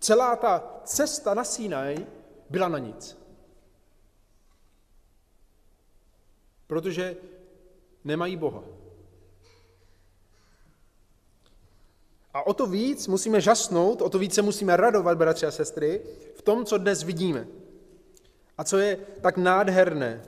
Celá 0.00 0.36
ta 0.36 0.80
cesta 0.84 1.34
na 1.34 1.44
Sinaj 1.44 2.06
byla 2.50 2.68
na 2.68 2.78
nic. 2.78 3.18
Protože 6.66 7.16
nemají 8.04 8.36
Boha. 8.36 8.77
A 12.34 12.46
o 12.46 12.54
to 12.54 12.66
víc 12.66 13.06
musíme 13.06 13.40
žasnout, 13.40 14.02
o 14.02 14.10
to 14.10 14.18
víc 14.18 14.34
se 14.34 14.42
musíme 14.42 14.76
radovat, 14.76 15.18
bratři 15.18 15.46
a 15.46 15.50
sestry, 15.50 16.00
v 16.34 16.42
tom, 16.42 16.64
co 16.64 16.78
dnes 16.78 17.02
vidíme. 17.02 17.48
A 18.58 18.64
co 18.64 18.78
je 18.78 18.98
tak 19.20 19.36
nádherné. 19.36 20.22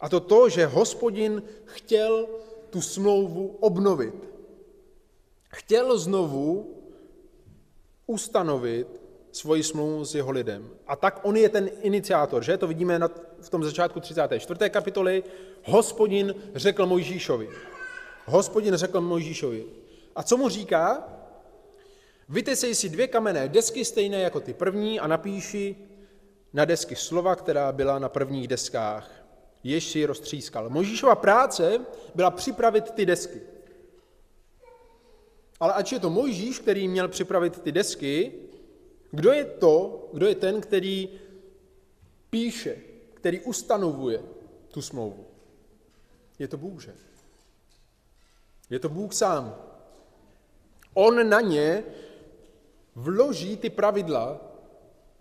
A 0.00 0.08
to 0.08 0.20
to, 0.20 0.48
že 0.48 0.66
hospodin 0.66 1.42
chtěl 1.64 2.26
tu 2.70 2.80
smlouvu 2.80 3.56
obnovit. 3.60 4.14
Chtěl 5.48 5.98
znovu 5.98 6.74
ustanovit 8.06 9.00
svoji 9.32 9.62
smlouvu 9.62 10.04
s 10.04 10.14
jeho 10.14 10.30
lidem. 10.30 10.70
A 10.86 10.96
tak 10.96 11.20
on 11.22 11.36
je 11.36 11.48
ten 11.48 11.70
iniciátor, 11.80 12.42
že? 12.42 12.56
To 12.56 12.66
vidíme 12.66 13.00
v 13.40 13.50
tom 13.50 13.64
začátku 13.64 14.00
34. 14.00 14.70
kapitoly. 14.70 15.24
Hospodin 15.64 16.34
řekl 16.54 16.86
Mojžíšovi. 16.86 17.48
Hospodin 18.26 18.74
řekl 18.74 19.00
Mojžíšovi. 19.00 19.64
A 20.16 20.22
co 20.22 20.36
mu 20.36 20.48
říká? 20.48 21.08
Vytesej 22.28 22.74
si 22.74 22.88
dvě 22.88 23.08
kamenné 23.08 23.48
desky 23.48 23.84
stejné 23.84 24.20
jako 24.20 24.40
ty 24.40 24.54
první 24.54 25.00
a 25.00 25.06
napíši 25.06 25.76
na 26.52 26.64
desky 26.64 26.96
slova, 26.96 27.36
která 27.36 27.72
byla 27.72 27.98
na 27.98 28.08
prvních 28.08 28.48
deskách. 28.48 29.10
Jež 29.64 29.84
si 29.84 30.04
roztřískal. 30.04 30.70
Mojžíšova 30.70 31.14
práce 31.14 31.80
byla 32.14 32.30
připravit 32.30 32.90
ty 32.90 33.06
desky. 33.06 33.40
Ale 35.60 35.72
ač 35.72 35.92
je 35.92 36.00
to 36.00 36.10
Mojžíš, 36.10 36.58
který 36.58 36.88
měl 36.88 37.08
připravit 37.08 37.60
ty 37.60 37.72
desky, 37.72 38.32
kdo 39.10 39.32
je 39.32 39.44
to, 39.44 40.08
kdo 40.12 40.26
je 40.26 40.34
ten, 40.34 40.60
který 40.60 41.08
píše, 42.30 42.76
který 43.14 43.40
ustanovuje 43.40 44.22
tu 44.68 44.82
smlouvu? 44.82 45.26
Je 46.38 46.48
to 46.48 46.56
Bůh, 46.56 46.82
že? 46.82 46.94
Je 48.70 48.78
to 48.78 48.88
Bůh 48.88 49.14
sám. 49.14 49.56
On 50.94 51.28
na 51.28 51.40
ně 51.40 51.84
vloží 52.98 53.56
ty 53.56 53.70
pravidla 53.70 54.40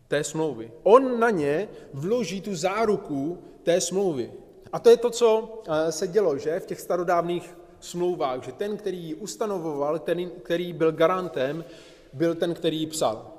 té 0.07 0.24
smlouvy. 0.24 0.72
On 0.84 1.19
na 1.19 1.29
ně 1.29 1.69
vloží 1.93 2.41
tu 2.41 2.55
záruku 2.55 3.43
té 3.63 3.81
smlouvy. 3.81 4.34
A 4.74 4.79
to 4.79 4.89
je 4.89 4.98
to, 4.98 5.10
co 5.10 5.62
eh, 5.67 5.91
se 5.91 6.07
dělo, 6.07 6.38
že, 6.38 6.60
v 6.60 6.65
těch 6.65 6.81
starodávných 6.81 7.57
smlouvách, 7.79 8.43
že 8.43 8.51
ten, 8.51 8.77
který 8.77 8.98
ji 8.98 9.15
ustanovoval, 9.15 10.00
ten, 10.00 10.29
který 10.29 10.74
byl 10.74 10.91
garantem, 10.91 11.65
byl 12.13 12.36
ten, 12.36 12.53
který 12.53 12.79
ji 12.79 12.88
psal. 12.88 13.31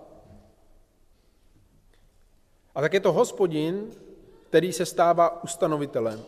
A 2.75 2.80
tak 2.80 2.92
je 2.92 3.00
to 3.00 3.12
hospodin, 3.12 3.90
který 4.49 4.73
se 4.73 4.87
stává 4.87 5.42
ustanovitelem. 5.45 6.25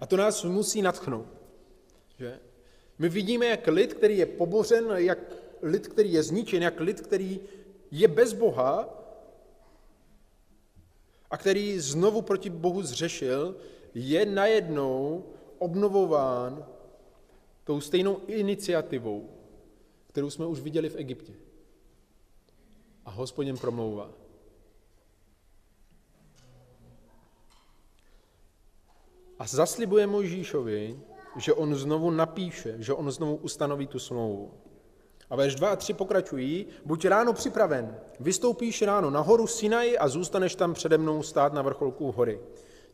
A 0.00 0.06
to 0.06 0.16
nás 0.16 0.44
musí 0.44 0.82
natchnout. 0.82 1.26
Že? 2.18 2.38
My 2.98 3.08
vidíme, 3.08 3.46
jak 3.46 3.66
lid, 3.66 3.94
který 3.94 4.18
je 4.18 4.26
pobořen, 4.26 4.84
jak 4.96 5.18
lid, 5.62 5.88
který 5.88 6.12
je 6.12 6.22
zničen, 6.22 6.62
jak 6.62 6.80
lid, 6.80 7.00
který 7.00 7.40
je 7.90 8.08
bez 8.08 8.32
Boha 8.32 8.88
a 11.30 11.36
který 11.36 11.80
znovu 11.80 12.22
proti 12.22 12.50
Bohu 12.50 12.82
zřešil, 12.82 13.56
je 13.94 14.26
najednou 14.26 15.24
obnovován 15.58 16.66
tou 17.64 17.80
stejnou 17.80 18.20
iniciativou, 18.26 19.30
kterou 20.06 20.30
jsme 20.30 20.46
už 20.46 20.60
viděli 20.60 20.88
v 20.88 20.96
Egyptě. 20.96 21.32
A 23.04 23.10
hospodin 23.10 23.58
promlouvá. 23.58 24.10
A 29.38 29.46
zaslibuje 29.46 30.06
Mojžíšovi, 30.06 31.00
že 31.36 31.52
on 31.52 31.74
znovu 31.74 32.10
napíše, 32.10 32.76
že 32.78 32.92
on 32.92 33.10
znovu 33.10 33.36
ustanoví 33.36 33.86
tu 33.86 33.98
smlouvu. 33.98 34.61
A 35.32 35.36
verš 35.36 35.54
2 35.54 35.70
a 35.70 35.76
3 35.76 35.92
pokračují, 35.92 36.66
buď 36.84 37.04
ráno 37.04 37.32
připraven, 37.32 37.98
vystoupíš 38.20 38.82
ráno 38.82 39.10
nahoru 39.10 39.46
Sinaj 39.46 39.96
a 40.00 40.08
zůstaneš 40.08 40.54
tam 40.54 40.74
přede 40.74 40.98
mnou 40.98 41.22
stát 41.22 41.52
na 41.52 41.62
vrcholku 41.62 42.12
hory. 42.12 42.40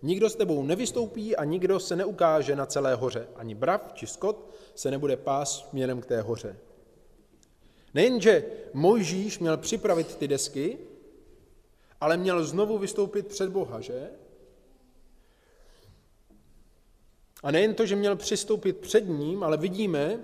Nikdo 0.02 0.30
s 0.30 0.35
tebou 0.35 0.62
nevystoupí 0.62 1.37
a 1.37 1.45
nikdo 1.45 1.80
se 1.80 1.97
neukáže 1.97 2.57
na 2.57 2.66
celé 2.66 2.95
hoře. 2.95 3.28
Ani 3.37 3.54
brav 3.54 3.92
či 3.95 4.07
skot 4.07 4.50
se 4.75 4.90
nebude 4.90 5.16
pás 5.16 5.68
směrem 5.68 6.00
k 6.00 6.07
té 6.07 6.21
hoře. 6.21 6.57
Nejenže 7.95 8.45
Mojžíš 8.73 9.38
měl 9.38 9.57
připravit 9.57 10.16
ty 10.16 10.28
desky, 10.28 10.78
ale 12.00 12.16
měl 12.16 12.45
znovu 12.45 12.78
vystoupit 12.78 13.26
před 13.26 13.50
Boha, 13.50 13.80
že? 13.80 14.11
A 17.42 17.50
nejen 17.50 17.75
to, 17.75 17.87
že 17.87 17.97
měl 17.97 18.16
přistoupit 18.16 18.76
před 18.76 19.09
ním, 19.09 19.42
ale 19.42 19.57
vidíme, 19.57 20.21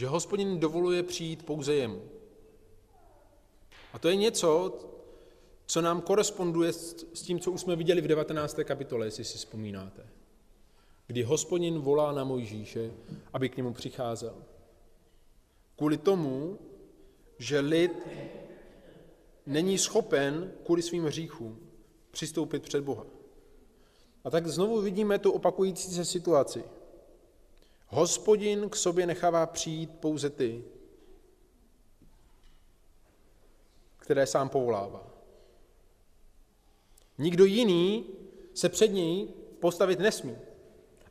že 0.00 0.06
hospodin 0.06 0.60
dovoluje 0.60 1.02
přijít 1.02 1.42
pouze 1.42 1.74
jemu. 1.74 2.02
A 3.92 3.98
to 3.98 4.08
je 4.08 4.16
něco, 4.16 4.78
co 5.66 5.80
nám 5.80 6.00
koresponduje 6.00 6.72
s 6.72 7.22
tím, 7.22 7.40
co 7.40 7.52
už 7.52 7.60
jsme 7.60 7.76
viděli 7.76 8.00
v 8.00 8.06
19. 8.06 8.60
kapitole, 8.64 9.06
jestli 9.06 9.24
si 9.24 9.38
vzpomínáte. 9.38 10.06
Kdy 11.06 11.22
hospodin 11.22 11.78
volá 11.78 12.12
na 12.12 12.24
Mojžíše, 12.24 12.92
aby 13.32 13.48
k 13.48 13.56
němu 13.56 13.72
přicházel. 13.72 14.34
Kvůli 15.76 15.96
tomu, 15.96 16.58
že 17.38 17.60
lid 17.60 17.92
není 19.46 19.78
schopen 19.78 20.52
kvůli 20.64 20.82
svým 20.82 21.04
hříchům 21.04 21.58
přistoupit 22.10 22.62
před 22.62 22.84
Boha. 22.84 23.06
A 24.24 24.30
tak 24.30 24.46
znovu 24.46 24.80
vidíme 24.80 25.18
tu 25.18 25.32
opakující 25.32 25.94
se 25.94 26.04
situaci. 26.04 26.64
Hospodin 27.92 28.68
k 28.68 28.76
sobě 28.76 29.06
nechává 29.06 29.46
přijít 29.46 29.90
pouze 30.00 30.30
ty, 30.30 30.64
které 33.98 34.26
sám 34.26 34.48
povolává. 34.48 35.06
Nikdo 37.18 37.44
jiný 37.44 38.04
se 38.54 38.68
před 38.68 38.88
něj 38.88 39.28
postavit 39.60 39.98
nesmí. 39.98 40.36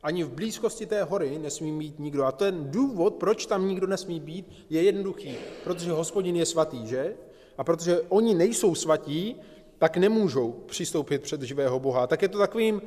Ani 0.02 0.24
v 0.24 0.32
blízkosti 0.32 0.86
té 0.86 1.02
hory 1.02 1.38
nesmí 1.38 1.72
mít 1.72 1.98
nikdo. 1.98 2.24
A 2.24 2.32
ten 2.32 2.70
důvod, 2.70 3.14
proč 3.14 3.46
tam 3.46 3.68
nikdo 3.68 3.86
nesmí 3.86 4.20
být, 4.20 4.66
je 4.70 4.82
jednoduchý. 4.82 5.34
Protože 5.64 5.90
hospodin 5.90 6.36
je 6.36 6.46
svatý, 6.46 6.86
že? 6.86 7.16
A 7.58 7.64
protože 7.64 8.00
oni 8.08 8.34
nejsou 8.34 8.74
svatí, 8.74 9.36
tak 9.78 9.96
nemůžou 9.96 10.52
přistoupit 10.52 11.22
před 11.22 11.42
živého 11.42 11.80
Boha. 11.80 12.06
Tak 12.06 12.22
je 12.22 12.28
to 12.28 12.38
takovým 12.38 12.82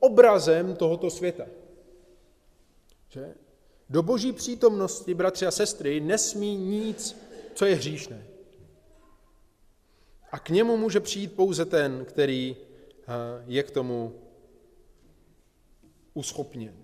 obrazem 0.00 0.76
tohoto 0.76 1.10
světa. 1.10 1.44
Že? 3.14 3.34
Do 3.90 4.02
boží 4.02 4.32
přítomnosti, 4.32 5.14
bratři 5.14 5.46
a 5.46 5.50
sestry, 5.50 6.00
nesmí 6.00 6.56
nic, 6.56 7.16
co 7.54 7.64
je 7.64 7.74
hříšné. 7.74 8.26
A 10.32 10.38
k 10.38 10.48
němu 10.48 10.76
může 10.76 11.00
přijít 11.00 11.32
pouze 11.36 11.64
ten, 11.64 12.04
který 12.04 12.56
eh, 12.56 13.04
je 13.46 13.62
k 13.62 13.70
tomu 13.70 14.20
uschopněn. 16.14 16.74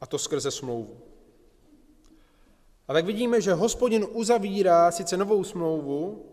A 0.00 0.06
to 0.06 0.18
skrze 0.18 0.50
smlouvu. 0.50 1.00
A 2.88 2.92
tak 2.92 3.04
vidíme, 3.04 3.40
že 3.40 3.52
hospodin 3.52 4.06
uzavírá 4.10 4.90
sice 4.90 5.16
novou 5.16 5.44
smlouvu, 5.44 6.26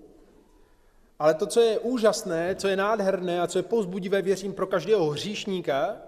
ale 1.21 1.33
to, 1.33 1.47
co 1.47 1.61
je 1.61 1.79
úžasné, 1.79 2.55
co 2.55 2.67
je 2.67 2.75
nádherné 2.75 3.41
a 3.41 3.47
co 3.47 3.59
je 3.59 3.63
pozbudivé, 3.63 4.21
věřím, 4.21 4.53
pro 4.53 4.67
každého 4.67 5.09
hříšníka, 5.09 6.01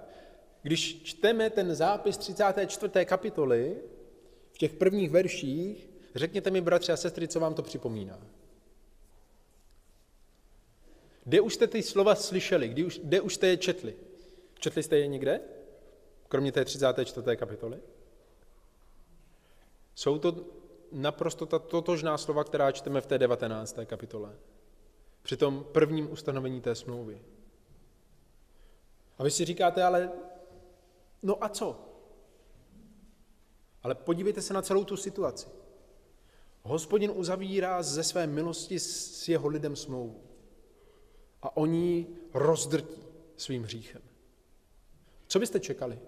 když 0.61 1.03
čteme 1.03 1.49
ten 1.49 1.75
zápis 1.75 2.17
34. 2.17 3.05
kapitoly, 3.05 3.77
v 4.51 4.57
těch 4.57 4.73
prvních 4.73 5.09
verších, 5.09 5.89
řekněte 6.15 6.51
mi, 6.51 6.61
bratři 6.61 6.91
a 6.91 6.97
sestry, 6.97 7.27
co 7.27 7.39
vám 7.39 7.53
to 7.53 7.61
připomíná. 7.61 8.19
Kde 11.23 11.41
už 11.41 11.53
jste 11.53 11.67
ty 11.67 11.83
slova 11.83 12.15
slyšeli? 12.15 12.67
Kde 12.67 12.85
už, 12.85 12.99
kde 13.03 13.21
už 13.21 13.35
jste 13.35 13.47
je 13.47 13.57
četli? 13.57 13.95
Četli 14.59 14.83
jste 14.83 14.97
je 14.97 15.07
někde? 15.07 15.39
Kromě 16.27 16.51
té 16.51 16.65
34. 16.65 17.37
kapitoly? 17.37 17.77
Jsou 19.95 20.17
to 20.17 20.45
naprosto 20.91 21.45
ta 21.45 21.59
totožná 21.59 22.17
slova, 22.17 22.43
která 22.43 22.71
čteme 22.71 23.01
v 23.01 23.05
té 23.05 23.17
19. 23.17 23.77
kapitole. 23.85 24.35
Při 25.23 25.37
tom 25.37 25.65
prvním 25.71 26.11
ustanovení 26.11 26.61
té 26.61 26.75
smlouvy. 26.75 27.21
A 29.17 29.23
vy 29.23 29.31
si 29.31 29.45
říkáte, 29.45 29.83
ale 29.83 30.11
no 31.23 31.43
a 31.43 31.49
co? 31.49 31.89
Ale 33.83 33.95
podívejte 33.95 34.41
se 34.41 34.53
na 34.53 34.61
celou 34.61 34.83
tu 34.83 34.97
situaci. 34.97 35.47
Hospodin 36.63 37.11
uzavírá 37.15 37.83
ze 37.83 38.03
své 38.03 38.27
milosti 38.27 38.79
s 38.79 39.29
jeho 39.29 39.47
lidem 39.47 39.75
smlouvu. 39.75 40.23
A 41.41 41.57
oni 41.57 42.07
rozdrtí 42.33 43.03
svým 43.37 43.63
hříchem. 43.63 44.01
Co 45.27 45.39
byste 45.39 45.59
čekali? 45.59 45.99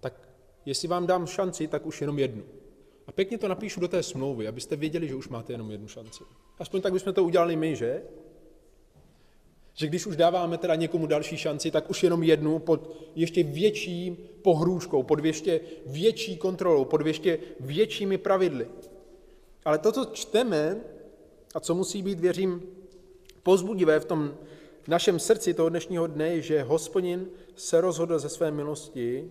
Tak 0.00 0.28
jestli 0.64 0.88
vám 0.88 1.06
dám 1.06 1.26
šanci, 1.26 1.68
tak 1.68 1.86
už 1.86 2.00
jenom 2.00 2.18
jednu. 2.18 2.44
A 3.06 3.12
pěkně 3.12 3.38
to 3.38 3.48
napíšu 3.48 3.80
do 3.80 3.88
té 3.88 4.02
smlouvy, 4.02 4.48
abyste 4.48 4.76
věděli, 4.76 5.08
že 5.08 5.14
už 5.14 5.28
máte 5.28 5.52
jenom 5.52 5.70
jednu 5.70 5.88
šanci. 5.88 6.24
Aspoň 6.58 6.80
tak 6.80 6.92
bychom 6.92 7.12
to 7.12 7.24
udělali 7.24 7.56
my, 7.56 7.76
že? 7.76 8.02
Že 9.74 9.86
když 9.86 10.06
už 10.06 10.16
dáváme 10.16 10.58
teda 10.58 10.74
někomu 10.74 11.06
další 11.06 11.36
šanci, 11.36 11.70
tak 11.70 11.90
už 11.90 12.02
jenom 12.02 12.22
jednu 12.22 12.58
pod 12.58 12.96
ještě 13.14 13.42
větší 13.42 14.16
pohrůžkou, 14.42 15.02
pod 15.02 15.24
ještě 15.24 15.60
větší 15.86 16.36
kontrolou, 16.36 16.84
pod 16.84 17.06
ještě 17.06 17.38
většími 17.60 18.18
pravidly. 18.18 18.68
Ale 19.64 19.78
to, 19.78 19.92
co 19.92 20.04
čteme 20.04 20.80
a 21.54 21.60
co 21.60 21.74
musí 21.74 22.02
být, 22.02 22.20
věřím, 22.20 22.62
pozbudivé 23.42 24.00
v 24.00 24.04
tom 24.04 24.34
našem 24.88 25.18
srdci 25.18 25.54
toho 25.54 25.68
dnešního 25.68 26.06
dne, 26.06 26.28
je, 26.28 26.42
že 26.42 26.62
hospodin 26.62 27.28
se 27.56 27.80
rozhodl 27.80 28.18
ze 28.18 28.28
své 28.28 28.50
milosti 28.50 29.30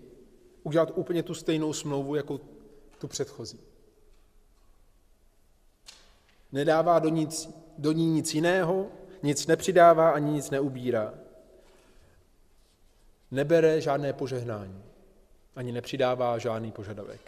udělat 0.62 0.92
úplně 0.94 1.22
tu 1.22 1.34
stejnou 1.34 1.72
smlouvu, 1.72 2.14
jako 2.14 2.40
tu 3.04 3.08
předchozí. 3.08 3.60
Nedává 6.52 6.98
do, 6.98 7.08
nic, 7.08 7.50
do 7.78 7.92
ní 7.92 8.06
nic 8.06 8.34
jiného, 8.34 8.86
nic 9.22 9.46
nepřidává 9.46 10.10
ani 10.10 10.32
nic 10.32 10.50
neubírá. 10.50 11.14
Nebere 13.30 13.80
žádné 13.80 14.12
požehnání, 14.12 14.82
ani 15.56 15.72
nepřidává 15.72 16.38
žádný 16.38 16.72
požadavek. 16.72 17.20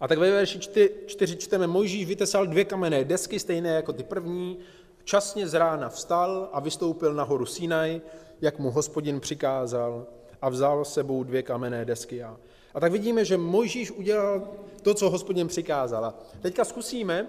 A 0.00 0.08
tak 0.08 0.18
ve 0.18 0.30
verši 0.30 0.58
4 1.06 1.36
čteme, 1.36 1.66
Mojžíš 1.66 2.06
vytesal 2.06 2.46
dvě 2.46 2.64
kamenné 2.64 3.04
desky, 3.04 3.38
stejné 3.38 3.68
jako 3.68 3.92
ty 3.92 4.02
první, 4.02 4.58
časně 5.04 5.48
z 5.48 5.54
rána 5.54 5.88
vstal 5.88 6.48
a 6.52 6.60
vystoupil 6.60 7.14
na 7.14 7.22
horu 7.22 7.46
Sinaj, 7.46 8.00
jak 8.40 8.58
mu 8.58 8.70
hospodin 8.70 9.20
přikázal 9.20 10.06
a 10.42 10.48
vzal 10.48 10.84
sebou 10.84 11.24
dvě 11.24 11.42
kamenné 11.42 11.84
desky. 11.84 12.22
A, 12.22 12.36
a 12.76 12.80
tak 12.80 12.92
vidíme, 12.92 13.24
že 13.24 13.36
Mojžíš 13.36 13.90
udělal 13.90 14.48
to, 14.82 14.94
co 14.94 15.10
hospodin 15.10 15.48
přikázal. 15.48 16.04
A 16.04 16.14
teďka 16.42 16.64
zkusíme 16.64 17.26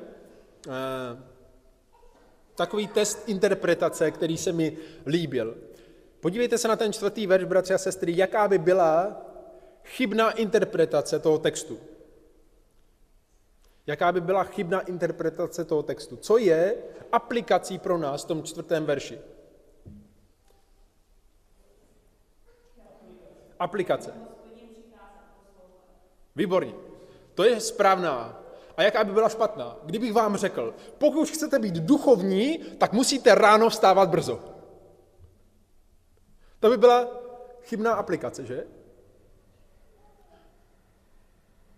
eh, 0.68 0.72
takový 2.56 2.88
test 2.88 3.30
interpretace, 3.30 4.12
který 4.12 4.38
se 4.38 4.52
mi 4.52 4.78
líbil. 5.06 5.58
Podívejte 6.20 6.58
se 6.58 6.68
na 6.68 6.76
ten 6.76 6.94
čtvrtý 6.94 7.28
verš, 7.28 7.44
bratři 7.44 7.74
a 7.74 7.78
sestry, 7.78 8.18
jaká 8.18 8.48
by 8.48 8.58
byla 8.58 9.22
chybná 9.84 10.32
interpretace 10.32 11.20
toho 11.20 11.38
textu. 11.38 11.80
Jaká 13.88 14.12
by 14.12 14.22
byla 14.22 14.44
chybná 14.44 14.82
interpretace 14.82 15.66
toho 15.66 15.84
textu? 15.84 16.18
Co 16.18 16.38
je 16.38 16.76
aplikací 17.12 17.80
pro 17.80 17.98
nás 17.98 18.24
v 18.24 18.28
tom 18.28 18.44
čtvrtém 18.44 18.86
verši? 18.86 19.20
Aplikace. 23.60 24.37
Výborně. 26.38 26.74
To 27.36 27.44
je 27.44 27.60
správná. 27.60 28.44
A 28.78 28.84
jaká 28.84 29.04
by 29.04 29.14
byla 29.14 29.30
špatná? 29.30 29.78
Kdybych 29.86 30.14
vám 30.14 30.38
řekl, 30.38 30.74
pokud 30.98 31.30
chcete 31.30 31.60
být 31.60 31.74
duchovní, 31.74 32.58
tak 32.78 32.94
musíte 32.94 33.36
ráno 33.36 33.70
vstávat 33.70 34.10
brzo. 34.10 34.40
To 36.60 36.70
by 36.70 36.78
byla 36.78 37.08
chybná 37.62 37.94
aplikace, 37.94 38.46
že? 38.46 38.68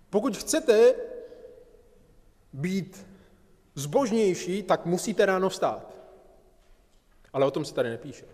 Pokud 0.09 0.37
chcete 0.37 0.95
být 2.53 3.07
zbožnější, 3.75 4.63
tak 4.63 4.85
musíte 4.85 5.25
ráno 5.25 5.49
vstát. 5.49 5.95
Ale 7.33 7.45
o 7.45 7.51
tom 7.51 7.65
se 7.65 7.73
tady 7.73 7.89
nepíše. 7.89 8.25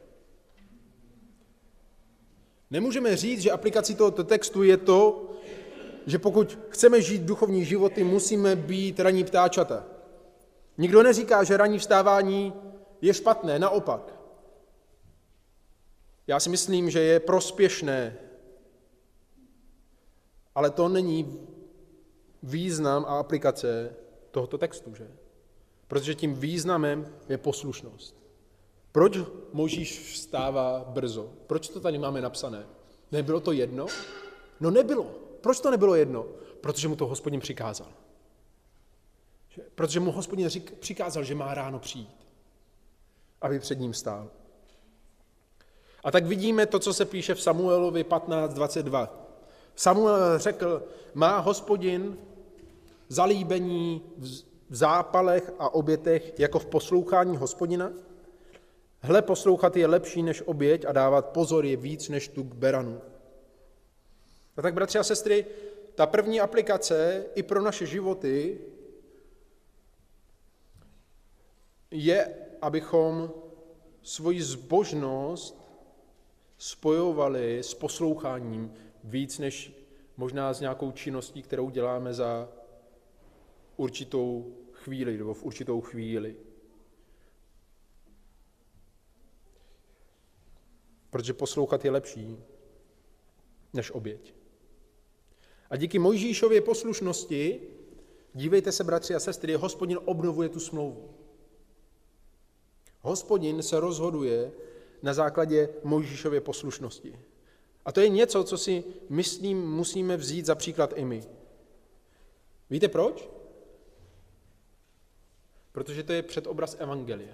Nemůžeme 2.71 3.15
říct, 3.15 3.41
že 3.41 3.51
aplikací 3.51 3.95
tohoto 3.95 4.23
textu 4.23 4.63
je 4.63 4.77
to, 4.77 5.29
že 6.05 6.19
pokud 6.19 6.59
chceme 6.69 7.01
žít 7.01 7.21
duchovní 7.21 7.65
životy, 7.65 8.03
musíme 8.03 8.55
být 8.55 8.99
raní 8.99 9.23
ptáčata. 9.23 9.85
Nikdo 10.77 11.03
neříká, 11.03 11.43
že 11.43 11.57
ranní 11.57 11.79
vstávání 11.79 12.53
je 13.01 13.13
špatné, 13.13 13.59
naopak. 13.59 14.15
Já 16.27 16.39
si 16.39 16.49
myslím, 16.49 16.89
že 16.89 16.99
je 16.99 17.19
prospěšné, 17.19 18.17
ale 20.55 20.69
to 20.69 20.89
není 20.89 21.47
význam 22.43 23.05
a 23.07 23.19
aplikace 23.19 23.95
tohoto 24.31 24.57
textu, 24.57 24.95
že? 24.95 25.07
Protože 25.87 26.15
tím 26.15 26.35
významem 26.35 27.15
je 27.29 27.37
poslušnost. 27.37 28.15
Proč 28.91 29.17
Možíš 29.53 30.13
vstává 30.13 30.85
brzo? 30.87 31.33
Proč 31.47 31.69
to 31.69 31.79
tady 31.79 31.97
máme 31.97 32.21
napsané? 32.21 32.65
Nebylo 33.11 33.39
to 33.39 33.51
jedno? 33.51 33.87
No 34.59 34.71
nebylo. 34.71 35.24
Proč 35.45 35.59
to 35.59 35.71
nebylo 35.71 35.95
jedno? 35.95 36.25
Protože 36.61 36.87
mu 36.87 36.95
to 36.95 37.07
hospodin 37.07 37.39
přikázal. 37.39 37.87
Protože 39.75 39.99
mu 39.99 40.11
hospodin 40.11 40.49
přikázal, 40.79 41.23
že 41.23 41.35
má 41.35 41.53
ráno 41.53 41.79
přijít, 41.79 42.27
aby 43.41 43.59
před 43.59 43.79
ním 43.79 43.93
stál. 43.93 44.29
A 46.03 46.11
tak 46.11 46.25
vidíme 46.25 46.65
to, 46.65 46.79
co 46.79 46.93
se 46.93 47.05
píše 47.05 47.35
v 47.35 47.41
Samuelovi 47.41 48.03
15.22. 48.03 49.09
Samuel 49.75 50.39
řekl, 50.39 50.83
má 51.13 51.39
hospodin 51.39 52.17
zalíbení 53.09 54.01
v 54.69 54.75
zápalech 54.75 55.51
a 55.59 55.73
obětech 55.73 56.39
jako 56.39 56.59
v 56.59 56.65
poslouchání 56.65 57.37
hospodina? 57.37 57.93
Hle, 58.99 59.21
poslouchat 59.21 59.77
je 59.77 59.87
lepší 59.87 60.23
než 60.23 60.43
oběť 60.45 60.85
a 60.85 60.91
dávat 60.91 61.25
pozor 61.25 61.65
je 61.65 61.77
víc 61.77 62.09
než 62.09 62.27
tuk 62.27 62.47
beranu. 62.47 63.01
A 64.57 64.61
tak, 64.61 64.73
bratři 64.73 64.97
a 64.97 65.03
sestry, 65.03 65.45
ta 65.95 66.05
první 66.05 66.39
aplikace 66.39 67.25
i 67.35 67.43
pro 67.43 67.61
naše 67.61 67.85
životy 67.85 68.61
je, 71.91 72.35
abychom 72.61 73.31
svoji 74.01 74.43
zbožnost 74.43 75.65
spojovali 76.57 77.59
s 77.59 77.73
posloucháním 77.73 78.73
víc 79.03 79.39
než 79.39 79.73
možná 80.17 80.53
s 80.53 80.59
nějakou 80.59 80.91
činností, 80.91 81.41
kterou 81.41 81.69
děláme 81.69 82.13
za 82.13 82.49
určitou 83.77 84.55
chvíli 84.71 85.17
nebo 85.17 85.33
v 85.33 85.43
určitou 85.43 85.81
chvíli. 85.81 86.35
Protože 91.09 91.33
poslouchat 91.33 91.85
je 91.85 91.91
lepší 91.91 92.37
než 93.73 93.91
oběť. 93.91 94.44
A 95.69 95.75
díky 95.75 95.99
Mojžíšově 95.99 96.61
poslušnosti, 96.61 97.61
dívejte 98.33 98.71
se, 98.71 98.83
bratři 98.83 99.15
a 99.15 99.19
sestry, 99.19 99.53
hospodin 99.53 99.99
obnovuje 100.05 100.49
tu 100.49 100.59
smlouvu. 100.59 101.09
Hospodin 103.01 103.63
se 103.63 103.79
rozhoduje 103.79 104.51
na 105.01 105.13
základě 105.13 105.69
Mojžíšově 105.83 106.41
poslušnosti. 106.41 107.19
A 107.85 107.91
to 107.91 107.99
je 107.99 108.09
něco, 108.09 108.43
co 108.43 108.57
si 108.57 108.83
myslím, 109.09 109.71
musíme 109.71 110.17
vzít 110.17 110.45
za 110.45 110.55
příklad 110.55 110.93
i 110.95 111.05
my. 111.05 111.23
Víte 112.69 112.87
proč? 112.87 113.29
Protože 115.71 116.03
to 116.03 116.13
je 116.13 116.23
předobraz 116.23 116.75
Evangelia. 116.79 117.33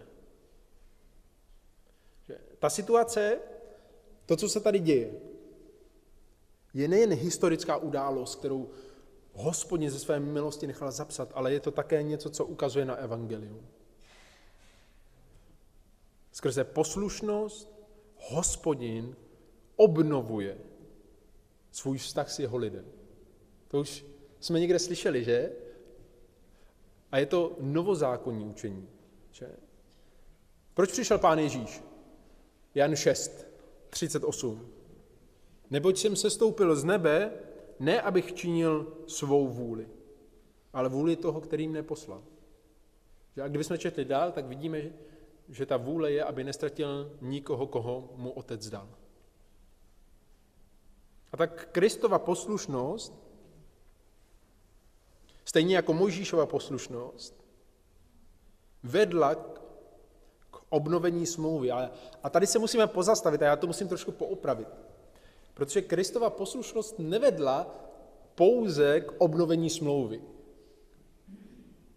Že 2.28 2.38
ta 2.60 2.70
situace, 2.70 3.40
to, 4.26 4.36
co 4.36 4.50
se 4.50 4.60
tady 4.60 4.80
děje, 4.80 5.12
je 6.74 6.88
nejen 6.88 7.14
historická 7.14 7.78
událost, 7.78 8.36
kterou 8.36 8.70
hospodin 9.34 9.90
ze 9.90 10.00
své 10.00 10.20
milosti 10.20 10.68
nechal 10.68 10.92
zapsat, 10.92 11.32
ale 11.34 11.54
je 11.54 11.60
to 11.60 11.72
také 11.72 12.04
něco, 12.04 12.30
co 12.30 12.46
ukazuje 12.46 12.86
na 12.86 12.96
evangelium. 12.96 13.68
Skrze 16.32 16.64
poslušnost 16.64 17.72
hospodin 18.18 19.16
obnovuje 19.76 20.58
svůj 21.72 21.98
vztah 21.98 22.32
s 22.32 22.40
jeho 22.40 22.58
lidem. 22.58 22.86
To 23.68 23.80
už 23.80 24.06
jsme 24.40 24.60
někde 24.60 24.80
slyšeli, 24.80 25.24
že? 25.24 25.52
A 27.12 27.18
je 27.18 27.26
to 27.26 27.56
novozákonní 27.60 28.46
učení. 28.46 28.90
Že? 29.32 29.50
Proč 30.74 30.92
přišel 30.92 31.18
pán 31.18 31.40
Ježíš? 31.40 31.84
Jan 32.76 32.96
6, 32.96 33.46
38. 33.90 34.72
Neboť 35.72 35.98
jsem 35.98 36.16
se 36.16 36.30
stoupil 36.30 36.76
z 36.76 36.84
nebe, 36.84 37.32
ne 37.80 38.02
abych 38.02 38.34
činil 38.34 38.98
svou 39.08 39.48
vůli, 39.48 39.88
ale 40.74 40.90
vůli 40.90 41.16
toho, 41.16 41.42
který 41.42 41.68
mě 41.68 41.84
poslal. 41.84 42.24
A 43.44 43.48
kdybychom 43.48 43.78
četli 43.78 44.06
dál, 44.06 44.32
tak 44.32 44.46
vidíme, 44.46 44.82
že 45.50 45.66
ta 45.66 45.78
vůle 45.78 46.12
je, 46.12 46.24
aby 46.24 46.44
nestratil 46.44 47.18
nikoho, 47.22 47.68
koho 47.68 48.10
mu 48.16 48.32
otec 48.32 48.70
dal. 48.70 48.90
A 51.32 51.38
tak 51.38 51.70
Kristova 51.72 52.20
poslušnost, 52.20 53.14
stejně 55.46 55.76
jako 55.76 55.94
Mojžíšova 55.94 56.46
poslušnost, 56.46 57.46
vedla 58.84 59.36
k 59.36 60.62
obnovení 60.70 61.26
smlouvy. 61.26 61.72
A 61.72 62.30
tady 62.30 62.48
se 62.48 62.60
musíme 62.60 62.88
pozastavit 62.88 63.42
a 63.42 63.46
já 63.46 63.56
to 63.56 63.68
musím 63.68 63.88
trošku 63.88 64.12
poopravit. 64.12 64.68
Protože 65.54 65.82
Kristova 65.82 66.30
poslušnost 66.30 67.00
nevedla 67.00 67.76
pouze 68.36 69.02
k 69.02 69.12
obnovení 69.18 69.70
smlouvy. 69.70 70.22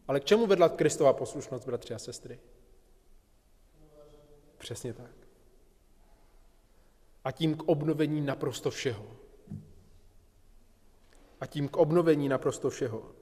Ale 0.08 0.20
k 0.20 0.24
čemu 0.24 0.46
vedla 0.46 0.68
Kristova 0.68 1.12
poslušnost, 1.12 1.66
bratři 1.66 1.94
a 1.94 1.98
sestry? 1.98 2.40
Přesně 4.58 4.92
tak. 4.92 5.10
A 7.24 7.32
tím 7.32 7.56
k 7.56 7.62
obnovení 7.62 8.20
naprosto 8.20 8.70
všeho. 8.70 9.16
A 11.40 11.46
tím 11.46 11.68
k 11.68 11.76
obnovení 11.76 12.28
naprosto 12.28 12.70
všeho. 12.70 13.12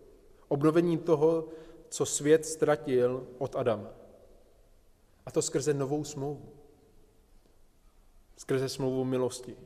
Obnovení 0.48 0.98
toho, 0.98 1.48
co 1.88 2.06
svět 2.06 2.46
ztratil 2.46 3.26
od 3.38 3.56
Adama. 3.56 3.90
A 5.26 5.30
to 5.30 5.42
skrze 5.42 5.74
novou 5.74 6.04
smlouvu. 6.04 6.52
Skrze 8.36 8.68
smlouvu 8.68 9.04
milosti. 9.04 9.56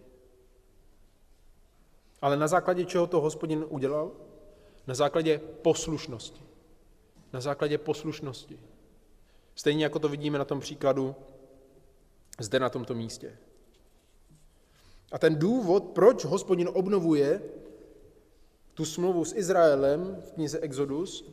Ale 2.21 2.37
na 2.37 2.49
základě 2.49 2.85
čeho 2.85 3.07
to 3.07 3.21
hospodin 3.21 3.65
udělal? 3.69 4.11
Na 4.87 4.95
základě 4.95 5.41
poslušnosti. 5.63 6.43
Na 7.33 7.41
základě 7.41 7.79
poslušnosti. 7.79 8.59
Stejně 9.55 9.85
jako 9.85 9.99
to 9.99 10.09
vidíme 10.09 10.39
na 10.39 10.45
tom 10.45 10.61
příkladu 10.61 11.15
zde 12.41 12.61
na 12.61 12.69
tomto 12.69 12.95
místě. 12.95 13.39
A 15.13 15.19
ten 15.19 15.39
důvod, 15.39 15.85
proč 15.85 16.25
hospodin 16.25 16.69
obnovuje 16.73 17.43
tu 18.75 18.85
smlouvu 18.85 19.25
s 19.25 19.37
Izraelem 19.37 20.23
v 20.29 20.33
knize 20.33 20.59
Exodus, 20.59 21.25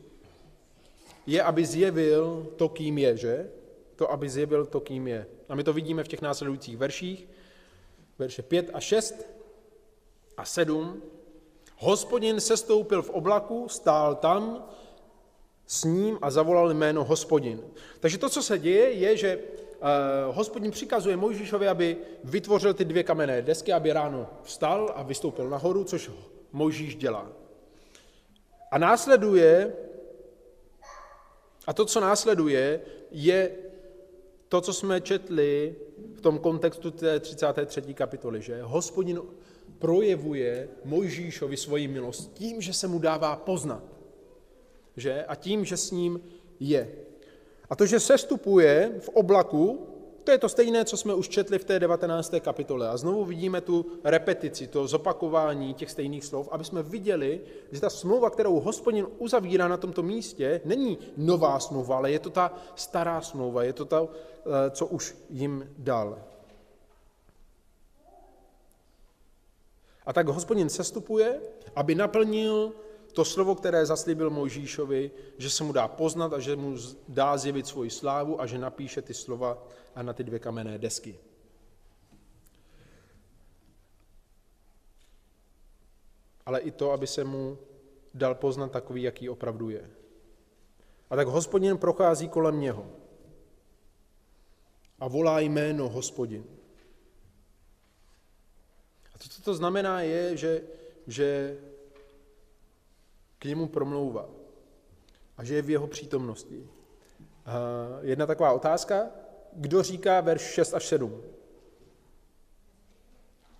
je, 1.26 1.42
aby 1.42 1.66
zjevil 1.66 2.52
to, 2.56 2.68
kým 2.68 2.98
je, 2.98 3.16
že? 3.16 3.50
To, 3.96 4.12
aby 4.12 4.28
zjevil 4.28 4.66
to, 4.66 4.80
kým 4.80 5.08
je. 5.08 5.26
A 5.48 5.54
my 5.54 5.64
to 5.64 5.72
vidíme 5.72 6.04
v 6.04 6.08
těch 6.08 6.22
následujících 6.22 6.76
verších, 6.76 7.28
verše 8.18 8.42
5 8.42 8.70
a 8.72 8.80
6 8.80 9.26
a 10.36 10.44
7. 10.44 11.02
Hospodin 11.78 12.40
sestoupil 12.40 13.02
v 13.02 13.10
oblaku, 13.10 13.68
stál 13.68 14.14
tam 14.14 14.64
s 15.66 15.84
ním 15.84 16.18
a 16.22 16.30
zavolal 16.30 16.74
jméno 16.74 17.04
hospodin. 17.04 17.60
Takže 18.00 18.18
to, 18.18 18.28
co 18.28 18.42
se 18.42 18.58
děje, 18.58 18.90
je, 18.90 19.16
že 19.16 19.36
uh, 19.36 20.36
hospodin 20.36 20.70
přikazuje 20.70 21.16
Mojžíšovi, 21.16 21.68
aby 21.68 21.96
vytvořil 22.24 22.74
ty 22.74 22.84
dvě 22.84 23.02
kamenné 23.02 23.42
desky, 23.42 23.72
aby 23.72 23.92
ráno 23.92 24.26
vstal 24.42 24.92
a 24.96 25.02
vystoupil 25.02 25.50
nahoru, 25.50 25.84
což 25.84 26.10
Mojžíš 26.52 26.96
dělá. 26.96 27.26
A 28.70 28.78
následuje, 28.78 29.72
a 31.66 31.72
to, 31.72 31.84
co 31.84 32.00
následuje, 32.00 32.80
je 33.10 33.50
to, 34.48 34.60
co 34.60 34.72
jsme 34.72 35.00
četli 35.00 35.76
v 36.14 36.20
tom 36.20 36.38
kontextu 36.38 36.90
té 36.90 37.20
33. 37.20 37.94
kapitoly, 37.94 38.42
že 38.42 38.62
hospodin 38.62 39.20
projevuje 39.78 40.68
Mojžíšovi 40.84 41.56
svoji 41.56 41.88
milost 41.88 42.34
tím, 42.34 42.60
že 42.60 42.72
se 42.72 42.88
mu 42.88 42.98
dává 42.98 43.36
poznat. 43.36 43.82
Že? 44.96 45.24
A 45.24 45.34
tím, 45.34 45.64
že 45.64 45.76
s 45.76 45.90
ním 45.90 46.20
je. 46.60 46.90
A 47.70 47.76
to, 47.76 47.86
že 47.86 48.00
sestupuje 48.00 48.92
v 49.00 49.08
oblaku, 49.08 49.86
to 50.24 50.30
je 50.30 50.38
to 50.38 50.48
stejné, 50.48 50.84
co 50.84 50.96
jsme 50.96 51.14
už 51.14 51.28
četli 51.28 51.58
v 51.58 51.64
té 51.64 51.80
19. 51.80 52.34
kapitole. 52.40 52.88
A 52.88 52.96
znovu 52.96 53.24
vidíme 53.24 53.60
tu 53.60 53.86
repetici, 54.04 54.66
to 54.66 54.86
zopakování 54.86 55.74
těch 55.74 55.90
stejných 55.90 56.24
slov, 56.24 56.48
aby 56.50 56.64
jsme 56.64 56.82
viděli, 56.82 57.40
že 57.72 57.80
ta 57.80 57.90
smlouva, 57.90 58.30
kterou 58.30 58.60
hospodin 58.60 59.06
uzavírá 59.18 59.68
na 59.68 59.76
tomto 59.76 60.02
místě, 60.02 60.60
není 60.64 60.98
nová 61.16 61.60
smlouva, 61.60 61.96
ale 61.96 62.10
je 62.10 62.18
to 62.18 62.30
ta 62.30 62.54
stará 62.74 63.20
smlouva, 63.20 63.62
je 63.62 63.72
to 63.72 63.84
ta, 63.84 64.08
eh, 64.08 64.70
co 64.70 64.86
už 64.86 65.16
jim 65.30 65.70
dal. 65.78 66.33
A 70.06 70.12
tak 70.12 70.28
hospodin 70.28 70.68
sestupuje, 70.68 71.40
aby 71.76 71.94
naplnil 71.94 72.72
to 73.12 73.24
slovo, 73.24 73.54
které 73.54 73.86
zaslíbil 73.86 74.30
Mojžíšovi, 74.30 75.10
že 75.38 75.50
se 75.50 75.64
mu 75.64 75.72
dá 75.72 75.88
poznat 75.88 76.32
a 76.32 76.38
že 76.38 76.56
mu 76.56 76.76
dá 77.08 77.36
zjevit 77.36 77.66
svoji 77.66 77.90
slávu 77.90 78.40
a 78.40 78.46
že 78.46 78.58
napíše 78.58 79.02
ty 79.02 79.14
slova 79.14 79.62
a 79.94 80.02
na 80.02 80.12
ty 80.12 80.24
dvě 80.24 80.38
kamenné 80.38 80.78
desky. 80.78 81.18
Ale 86.46 86.60
i 86.60 86.70
to, 86.70 86.90
aby 86.90 87.06
se 87.06 87.24
mu 87.24 87.58
dal 88.14 88.34
poznat 88.34 88.70
takový, 88.70 89.02
jaký 89.02 89.28
opravdu 89.28 89.70
je. 89.70 89.90
A 91.10 91.16
tak 91.16 91.28
hospodin 91.28 91.78
prochází 91.78 92.28
kolem 92.28 92.60
něho 92.60 92.86
a 94.98 95.08
volá 95.08 95.40
jméno 95.40 95.88
hospodin. 95.88 96.44
A 99.14 99.18
to, 99.18 99.28
co 99.28 99.42
to 99.42 99.54
znamená, 99.54 100.00
je, 100.00 100.36
že, 100.36 100.62
že 101.06 101.58
k 103.38 103.44
němu 103.44 103.66
promlouvá 103.68 104.28
a 105.36 105.44
že 105.44 105.54
je 105.54 105.62
v 105.62 105.70
jeho 105.70 105.86
přítomnosti. 105.86 106.68
Jedna 108.02 108.26
taková 108.26 108.52
otázka, 108.52 109.06
kdo 109.52 109.82
říká 109.82 110.20
verš 110.20 110.42
6 110.42 110.74
až 110.74 110.86
7? 110.86 111.22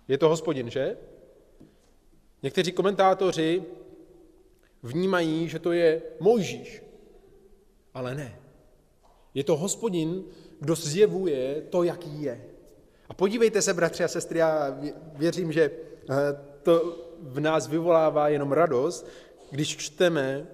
Je 0.07 0.17
to 0.17 0.29
hospodin, 0.29 0.69
že? 0.69 0.97
Někteří 2.43 2.71
komentátoři 2.71 3.63
vnímají, 4.83 5.49
že 5.49 5.59
to 5.59 5.71
je 5.71 6.01
Mojžíš, 6.19 6.83
ale 7.93 8.15
ne. 8.15 8.39
Je 9.33 9.43
to 9.43 9.57
hospodin, 9.57 10.23
kdo 10.59 10.75
zjevuje 10.75 11.61
to, 11.61 11.83
jaký 11.83 12.21
je. 12.21 12.54
A 13.09 13.13
podívejte 13.13 13.61
se, 13.61 13.73
bratři 13.73 14.03
a 14.03 14.07
sestry, 14.07 14.39
já 14.39 14.77
věřím, 15.13 15.51
že 15.51 15.71
eh, 16.09 16.15
to 16.63 16.97
v 17.21 17.39
nás 17.39 17.67
vyvolává 17.67 18.29
jenom 18.29 18.51
radost, 18.51 19.07
když 19.51 19.77
čteme 19.77 20.47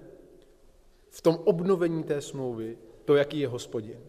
v 1.10 1.20
tom 1.20 1.38
obnovení 1.44 2.04
té 2.04 2.20
smlouvy 2.20 2.78
to, 3.04 3.14
jaký 3.14 3.40
je 3.40 3.48
hospodin. 3.48 4.00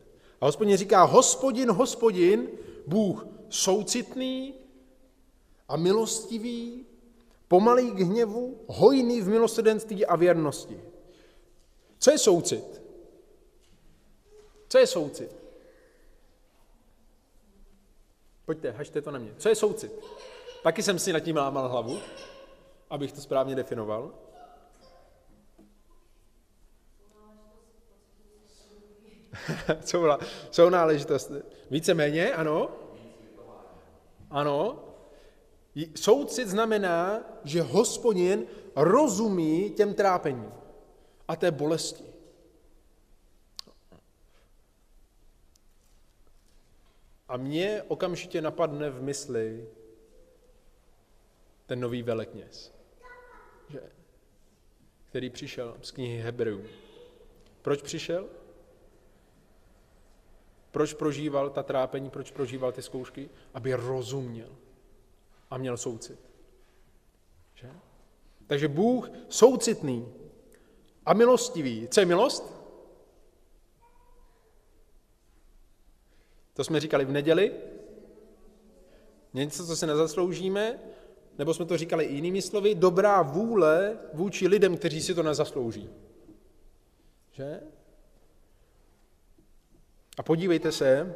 A 0.41 0.45
hospodin 0.45 0.77
říká, 0.77 1.03
hospodin, 1.03 1.71
hospodin, 1.71 2.47
Bůh 2.87 3.27
soucitný 3.49 4.53
a 5.67 5.77
milostivý, 5.77 6.85
pomalý 7.47 7.91
k 7.91 7.99
hněvu, 7.99 8.57
hojný 8.67 9.21
v 9.21 9.27
milosrdenství 9.27 10.05
a 10.05 10.15
věrnosti. 10.15 10.79
Co 11.99 12.11
je 12.11 12.17
soucit? 12.17 12.81
Co 14.69 14.77
je 14.77 14.87
soucit? 14.87 15.42
Pojďte, 18.45 18.71
hažte 18.71 19.01
to 19.01 19.11
na 19.11 19.19
mě. 19.19 19.31
Co 19.37 19.49
je 19.49 19.55
soucit? 19.55 19.91
Taky 20.63 20.83
jsem 20.83 20.99
si 20.99 21.13
nad 21.13 21.19
tím 21.19 21.37
lámal 21.37 21.69
hlavu, 21.69 21.99
abych 22.89 23.11
to 23.11 23.21
správně 23.21 23.55
definoval. 23.55 24.11
jsou 30.51 30.69
náležitosti. 30.69 31.33
Víceméně, 31.71 32.33
ano? 32.33 32.69
Ano. 34.29 34.83
Soucit 35.95 36.47
znamená, 36.47 37.21
že 37.43 37.61
hospodin 37.61 38.45
rozumí 38.75 39.69
těm 39.69 39.93
trápením 39.93 40.51
a 41.27 41.35
té 41.35 41.51
bolesti. 41.51 42.12
A 47.33 47.37
mě 47.37 47.83
okamžitě 47.87 48.41
napadne 48.41 48.89
v 48.89 49.01
mysli 49.01 49.69
ten 51.65 51.79
nový 51.79 52.03
velekněz, 52.03 52.71
že, 53.69 53.81
který 55.09 55.29
přišel 55.29 55.77
z 55.81 55.91
knihy 55.91 56.21
Hebrejů. 56.21 56.65
Proč 57.61 57.81
přišel? 57.81 58.29
Proč 60.71 60.93
prožíval 60.93 61.49
ta 61.49 61.63
trápení, 61.63 62.09
proč 62.09 62.31
prožíval 62.31 62.71
ty 62.71 62.81
zkoušky? 62.81 63.29
Aby 63.53 63.73
rozuměl 63.73 64.55
a 65.49 65.57
měl 65.57 65.77
soucit. 65.77 66.19
Že? 67.53 67.71
Takže 68.47 68.67
Bůh 68.67 69.09
soucitný 69.29 70.13
a 71.05 71.13
milostivý. 71.13 71.87
Co 71.87 71.99
je 71.99 72.05
milost? 72.05 72.62
To 76.53 76.63
jsme 76.63 76.79
říkali 76.79 77.05
v 77.05 77.11
neděli. 77.11 77.51
Něco, 79.33 79.67
co 79.67 79.75
se 79.75 79.87
nezasloužíme, 79.87 80.79
nebo 81.37 81.53
jsme 81.53 81.65
to 81.65 81.77
říkali 81.77 82.05
i 82.05 82.15
jinými 82.15 82.41
slovy, 82.41 82.75
dobrá 82.75 83.21
vůle 83.21 83.97
vůči 84.13 84.47
lidem, 84.47 84.77
kteří 84.77 85.01
si 85.01 85.15
to 85.15 85.23
nezaslouží. 85.23 85.89
Že? 87.31 87.61
A 90.17 90.23
podívejte 90.23 90.71
se, 90.71 91.15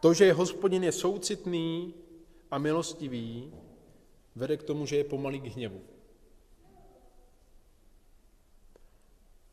to, 0.00 0.14
že 0.14 0.32
hospodin 0.32 0.84
je 0.84 0.92
soucitný 0.92 1.94
a 2.50 2.58
milostivý, 2.58 3.52
vede 4.36 4.56
k 4.56 4.62
tomu, 4.62 4.86
že 4.86 4.96
je 4.96 5.04
pomalý 5.04 5.40
k 5.40 5.54
hněvu. 5.54 5.80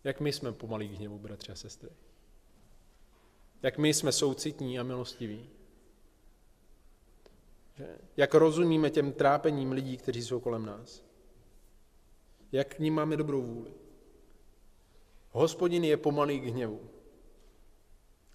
Jak 0.04 0.20
my 0.20 0.34
jsme 0.34 0.52
pomalí 0.52 0.90
k 0.90 0.98
hněvu, 0.98 1.20
bratři 1.20 1.52
a 1.52 1.56
sestry? 1.56 1.90
Jak 3.64 3.78
my 3.78 3.94
jsme 3.94 4.12
soucitní 4.12 4.80
a 4.80 4.84
milostiví? 4.84 5.50
Jak 8.18 8.34
rozumíme 8.34 8.90
těm 8.90 9.14
trápením 9.14 9.72
lidí, 9.72 9.98
kteří 9.98 10.22
jsou 10.22 10.40
kolem 10.40 10.66
nás? 10.66 11.04
Jak 12.52 12.76
k 12.76 12.80
ním 12.80 12.94
máme 12.94 13.18
dobrou 13.18 13.42
vůli? 13.42 13.74
Hospodin 15.32 15.84
je 15.84 15.98
pomalý 15.98 16.40
k 16.40 16.46
hněvu. 16.46 16.90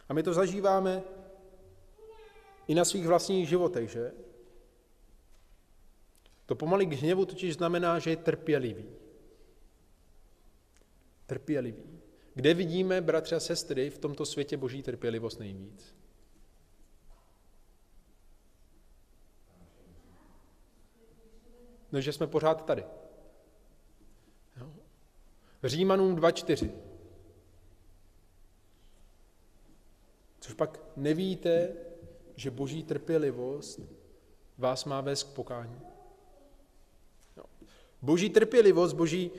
A 0.09 0.15
my 0.15 0.23
to 0.23 0.35
zažíváme 0.35 1.03
i 2.69 2.75
na 2.75 2.85
svých 2.85 3.07
vlastních 3.07 3.49
životech, 3.49 3.91
že? 3.91 4.13
To 6.47 6.55
pomalý 6.55 6.87
k 6.87 6.93
hněvu 6.93 7.25
totiž 7.25 7.55
znamená, 7.55 7.99
že 7.99 8.11
je 8.11 8.17
trpělivý. 8.17 8.87
Trpělivý. 11.27 11.90
Kde 12.41 12.55
vidíme, 12.55 13.01
bratři 13.01 13.35
a 13.35 13.41
sestry, 13.41 13.91
v 13.91 13.99
tomto 13.99 14.27
světě 14.27 14.57
boží 14.57 14.83
trpělivost 14.83 15.39
nejvíc? 15.39 15.97
No, 21.93 22.01
že 22.01 22.13
jsme 22.13 22.27
pořád 22.27 22.65
tady. 22.65 22.85
Jo. 24.57 24.73
Římanům 25.65 26.17
2.4. 26.17 26.71
Což 30.41 30.55
pak 30.55 30.81
nevíte, 30.97 31.73
že 32.37 32.51
boží 32.51 32.83
trpělivost 32.83 33.81
vás 34.59 34.85
má 34.85 35.01
vést 35.01 35.23
k 35.23 35.35
pokání. 35.35 35.81
Jo. 37.37 37.45
Boží 38.03 38.31
trpělivost, 38.31 38.93
boží 38.93 39.31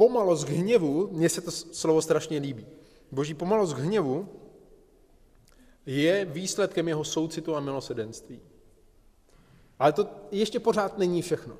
pomalost 0.00 0.44
k 0.44 0.48
hněvu, 0.48 1.08
mně 1.12 1.28
se 1.28 1.40
to 1.40 1.50
slovo 1.50 2.02
strašně 2.02 2.38
líbí. 2.38 2.66
Boží 3.12 3.34
pomalost 3.34 3.74
k 3.74 3.78
hněvu 3.78 4.28
je 5.86 6.24
výsledkem 6.24 6.88
jeho 6.88 7.04
soucitu 7.04 7.56
a 7.56 7.60
milosedenství. 7.60 8.40
Ale 9.78 9.92
to 9.92 10.08
ještě 10.30 10.60
pořád 10.60 10.98
není 10.98 11.22
všechno. 11.22 11.56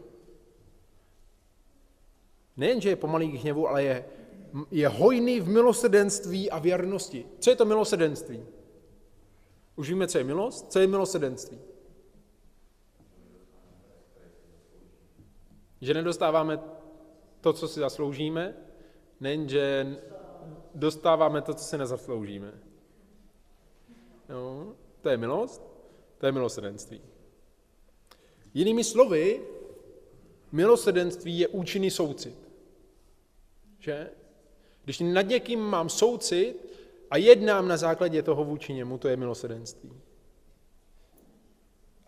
Nejen, 2.57 2.81
že 2.81 2.88
je 2.88 2.96
pomalý 2.96 3.33
k 3.33 3.40
hněvu, 3.40 3.68
ale 3.68 3.83
je, 3.83 4.05
je 4.70 4.88
hojný 4.88 5.40
v 5.40 5.48
milosedenství 5.48 6.50
a 6.50 6.59
věrnosti. 6.59 7.26
Co 7.38 7.50
je 7.50 7.57
to 7.57 7.64
milosedenství? 7.64 8.40
Už 9.76 9.88
víme, 9.88 10.09
co 10.09 10.18
je 10.18 10.24
milost? 10.24 10.72
Co 10.72 10.79
je 10.79 10.87
milosedenství? 10.87 11.61
Že 15.81 15.94
nedostáváme 15.94 16.79
to, 17.40 17.53
co 17.53 17.68
si 17.68 17.81
zasloužíme, 17.81 18.55
nejen, 19.20 19.48
že 19.48 19.96
dostáváme 20.74 21.42
to, 21.42 21.55
co 21.55 21.64
si 21.64 21.79
nezasloužíme. 21.79 22.53
Jo? 24.29 24.74
To 25.00 25.09
je 25.09 25.16
milost, 25.16 25.62
to 26.18 26.26
je 26.26 26.33
milosrdenství. 26.33 27.00
Jinými 28.55 28.85
slovy, 28.85 29.42
milosrdenství 30.53 31.38
je 31.38 31.48
účinný 31.48 31.90
soucit. 31.90 32.48
Že? 33.79 34.11
Když 34.85 35.00
nad 35.00 35.22
někým 35.22 35.61
mám 35.61 35.88
soucit 35.88 36.66
a 37.11 37.16
jednám 37.16 37.68
na 37.68 37.76
základě 37.76 38.22
toho 38.22 38.44
vůči 38.44 38.72
němu, 38.72 38.98
to 38.98 39.09
je 39.09 39.16
milosrdenství. 39.16 39.99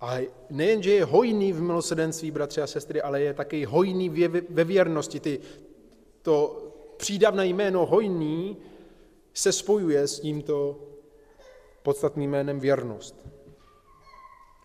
A 0.03 0.19
nejen, 0.51 0.83
že 0.83 0.91
je 0.91 1.05
hojný 1.05 1.53
v 1.53 1.62
milosrdenství, 1.62 2.31
bratři 2.31 2.62
a 2.62 2.67
sestry, 2.67 3.03
ale 3.03 3.21
je 3.21 3.35
taky 3.35 3.65
hojný 3.65 4.09
ve 4.51 4.65
věrnosti. 4.65 5.21
Ty, 5.21 5.41
to 6.23 6.62
přídavné 6.97 7.47
jméno 7.47 7.87
hojný 7.87 8.57
se 9.35 9.53
spojuje 9.53 10.09
s 10.09 10.21
tímto 10.21 10.81
podstatným 11.83 12.31
jménem 12.31 12.61
věrnost. 12.61 13.27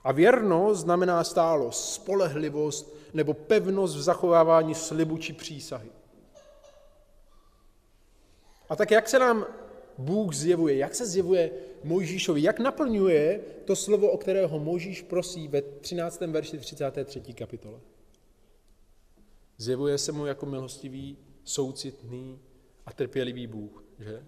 A 0.04 0.12
věrnost 0.12 0.80
znamená 0.80 1.24
stálost, 1.24 1.94
spolehlivost 1.94 2.96
nebo 3.14 3.34
pevnost 3.34 3.96
v 3.96 4.02
zachovávání 4.02 4.76
slibu 4.76 5.18
či 5.18 5.34
přísahy. 5.34 5.90
A 8.70 8.76
tak 8.76 8.92
jak 8.92 9.10
se 9.10 9.20
nám 9.20 9.46
Bůh 9.98 10.34
zjevuje, 10.34 10.76
jak 10.78 10.96
se 10.96 11.06
zjevuje 11.06 11.52
Mojžíšovi, 11.84 12.42
jak 12.42 12.60
naplňuje 12.60 13.44
to 13.66 13.76
slovo, 13.76 14.12
o 14.12 14.18
kterého 14.18 14.60
Mojžíš 14.60 15.02
prosí 15.02 15.48
ve 15.48 15.62
13. 15.62 16.22
verši 16.22 16.58
33. 16.58 17.34
kapitole. 17.34 17.80
Zjevuje 19.58 19.98
se 19.98 20.12
mu 20.12 20.26
jako 20.26 20.46
milostivý, 20.46 21.18
soucitný 21.44 22.40
a 22.86 22.94
trpělivý 22.94 23.48
Bůh, 23.48 23.84
že? 24.00 24.26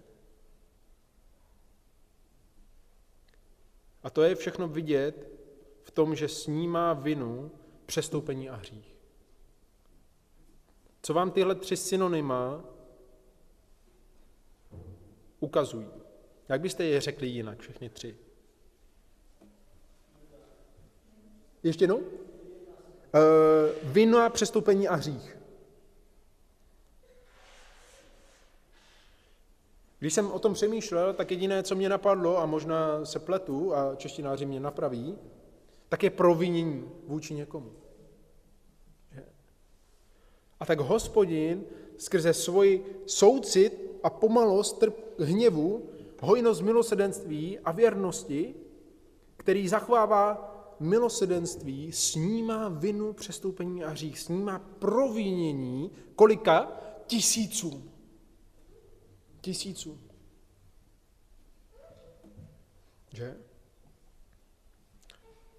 A 4.02 4.10
to 4.10 4.22
je 4.22 4.34
všechno 4.34 4.68
vidět 4.68 5.28
v 5.82 5.90
tom, 5.90 6.14
že 6.14 6.28
snímá 6.28 6.92
vinu, 6.92 7.50
přestoupení 7.86 8.48
a 8.48 8.56
hřích. 8.56 8.96
Co 11.02 11.14
vám 11.14 11.30
tyhle 11.30 11.54
tři 11.54 11.76
synonyma 11.76 12.64
ukazují? 15.40 15.99
Jak 16.50 16.60
byste 16.60 16.84
je 16.84 17.00
řekli 17.00 17.28
jinak, 17.28 17.58
všechny 17.58 17.88
tři? 17.88 18.16
Ještě 21.62 21.82
jednou? 21.82 21.96
Uh, 21.96 22.02
vina, 23.82 24.30
přestoupení 24.30 24.88
a 24.88 24.94
hřích. 24.94 25.36
Když 29.98 30.14
jsem 30.14 30.30
o 30.30 30.38
tom 30.38 30.54
přemýšlel, 30.54 31.14
tak 31.14 31.30
jediné, 31.30 31.62
co 31.62 31.74
mě 31.74 31.88
napadlo, 31.88 32.38
a 32.38 32.46
možná 32.46 33.04
se 33.04 33.18
pletu 33.18 33.74
a 33.74 33.94
češtináři 33.96 34.46
mě 34.46 34.60
napraví, 34.60 35.18
tak 35.88 36.02
je 36.02 36.10
provinění 36.10 36.90
vůči 37.06 37.34
někomu. 37.34 37.72
A 40.60 40.66
tak 40.66 40.80
hospodin 40.80 41.64
skrze 41.96 42.34
svoji 42.34 43.02
soucit 43.06 43.90
a 44.02 44.10
pomalost 44.10 44.78
trp, 44.78 44.96
hněvu, 45.18 45.90
hojnost 46.20 46.62
milosedenství 46.62 47.58
a 47.58 47.72
věrnosti, 47.72 48.54
který 49.36 49.68
zachovává 49.68 50.50
milosedenství, 50.80 51.92
snímá 51.92 52.68
vinu, 52.68 53.12
přestoupení 53.12 53.84
a 53.84 53.88
hřích, 53.88 54.18
snímá 54.18 54.58
provinění 54.58 55.90
kolika? 56.14 56.72
Tisícům. 57.06 57.92
Tisícům. 59.40 60.00
Že? 63.12 63.36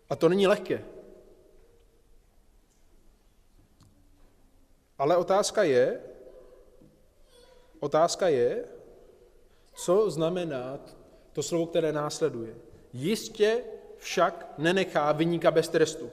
A 0.10 0.16
to 0.16 0.30
není 0.30 0.48
lehké. 0.48 0.86
Ale 4.98 5.18
otázka 5.18 5.64
je, 5.64 6.02
otázka 7.80 8.28
je, 8.28 8.68
co 9.82 10.10
znamená 10.10 10.80
to 11.34 11.44
slovo, 11.44 11.66
které 11.66 11.92
následuje. 11.92 12.56
Jistě 12.94 13.64
však 13.98 14.54
nenechá 14.58 15.12
vyníka 15.12 15.52
bez 15.52 15.68
trestu. 15.68 16.10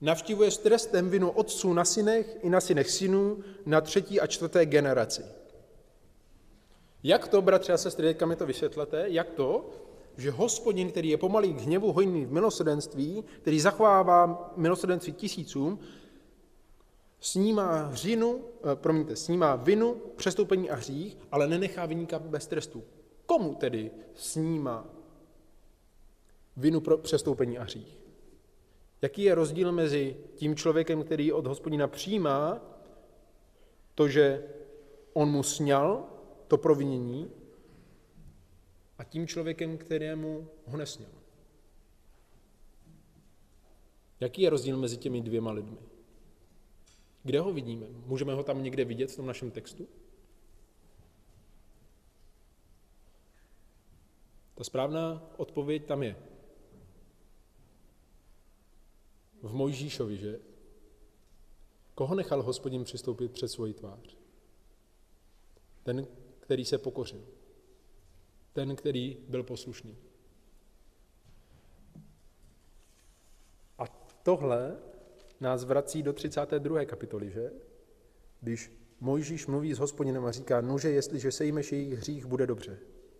Navštívuje 0.00 0.50
s 0.50 0.58
trestem 0.58 1.10
vinu 1.10 1.30
otců 1.30 1.72
na 1.72 1.84
synech 1.84 2.36
i 2.42 2.50
na 2.50 2.60
synech 2.60 2.90
synů 2.90 3.38
na 3.66 3.80
třetí 3.80 4.20
a 4.20 4.26
čtvrté 4.26 4.66
generaci. 4.66 5.24
Jak 7.02 7.28
to, 7.28 7.42
bratři 7.42 7.72
a 7.72 7.76
sestry, 7.76 8.06
teďka 8.06 8.26
mi 8.26 8.36
to 8.36 8.46
vysvětlete, 8.46 9.04
jak 9.08 9.30
to, 9.30 9.70
že 10.16 10.30
hospodin, 10.30 10.90
který 10.90 11.08
je 11.08 11.16
pomalý 11.16 11.54
k 11.54 11.60
hněvu, 11.60 11.92
hojný 11.92 12.24
v 12.24 12.32
milosedenství, 12.32 13.24
který 13.42 13.60
zachovává 13.60 14.52
milosedenství 14.56 15.12
tisícům, 15.12 15.78
snímá 17.20 17.86
hřinu, 17.86 18.44
eh, 18.72 18.76
promiňte, 18.76 19.16
snímá 19.16 19.56
vinu, 19.56 19.94
přestoupení 20.16 20.70
a 20.70 20.74
hřích, 20.74 21.18
ale 21.32 21.48
nenechá 21.48 21.86
vyníka 21.86 22.18
bez 22.18 22.46
trestu. 22.46 22.84
Komu 23.26 23.54
tedy 23.54 23.90
snímá 24.14 24.86
vinu 26.56 26.80
pro 26.80 26.98
přestoupení 26.98 27.58
a 27.58 27.62
hřích? 27.62 27.98
Jaký 29.02 29.22
je 29.22 29.34
rozdíl 29.34 29.72
mezi 29.72 30.16
tím 30.34 30.56
člověkem, 30.56 31.02
který 31.02 31.32
od 31.32 31.46
hospodina 31.46 31.88
přijímá 31.88 32.60
to, 33.94 34.08
že 34.08 34.44
on 35.12 35.30
mu 35.30 35.42
sněl 35.42 36.04
to 36.48 36.58
provinění, 36.58 37.30
a 38.98 39.04
tím 39.04 39.26
člověkem, 39.26 39.78
kterému 39.78 40.48
ho 40.66 40.76
nesněl. 40.76 41.10
Jaký 44.20 44.42
je 44.42 44.50
rozdíl 44.50 44.76
mezi 44.76 44.96
těmi 44.96 45.20
dvěma 45.20 45.52
lidmi? 45.52 45.78
Kde 47.22 47.40
ho 47.40 47.52
vidíme? 47.52 47.86
Můžeme 47.90 48.34
ho 48.34 48.42
tam 48.42 48.62
někde 48.62 48.84
vidět 48.84 49.12
v 49.12 49.16
tom 49.16 49.26
našem 49.26 49.50
textu? 49.50 49.88
Ta 54.54 54.64
správná 54.64 55.30
odpověď 55.36 55.86
tam 55.86 56.02
je. 56.02 56.16
V 59.42 59.52
Mojžíšovi, 59.54 60.16
že? 60.16 60.40
Koho 61.94 62.14
nechal 62.14 62.42
hospodin 62.42 62.84
přistoupit 62.84 63.32
před 63.32 63.48
svoji 63.48 63.74
tvář? 63.74 64.16
Ten, 65.82 66.06
který 66.40 66.64
se 66.64 66.78
pokořil 66.78 67.38
ten, 68.58 68.76
který 68.76 69.16
byl 69.28 69.42
poslušný. 69.42 69.96
A 73.78 73.86
tohle 74.22 74.76
nás 75.40 75.64
vrací 75.64 76.02
do 76.02 76.12
32. 76.12 76.84
kapitoly, 76.84 77.30
že? 77.30 77.50
Když 78.40 78.72
Mojžíš 79.00 79.46
mluví 79.46 79.74
s 79.74 79.78
hospodinem 79.78 80.24
a 80.24 80.30
říká, 80.30 80.60
nože, 80.60 80.90
jestliže 80.90 81.32
sejmeš 81.32 81.72
jejich 81.72 81.92
hřích, 81.92 82.26
bude 82.26 82.46
dobře. 82.46 82.78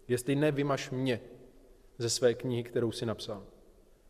Jestli 0.09 0.37
ne, 0.37 0.53
vymaš 0.53 0.91
mě 0.91 1.21
ze 1.99 2.11
své 2.11 2.35
knihy, 2.35 2.63
kterou 2.63 2.93
si 2.93 3.07
napsal. 3.07 3.47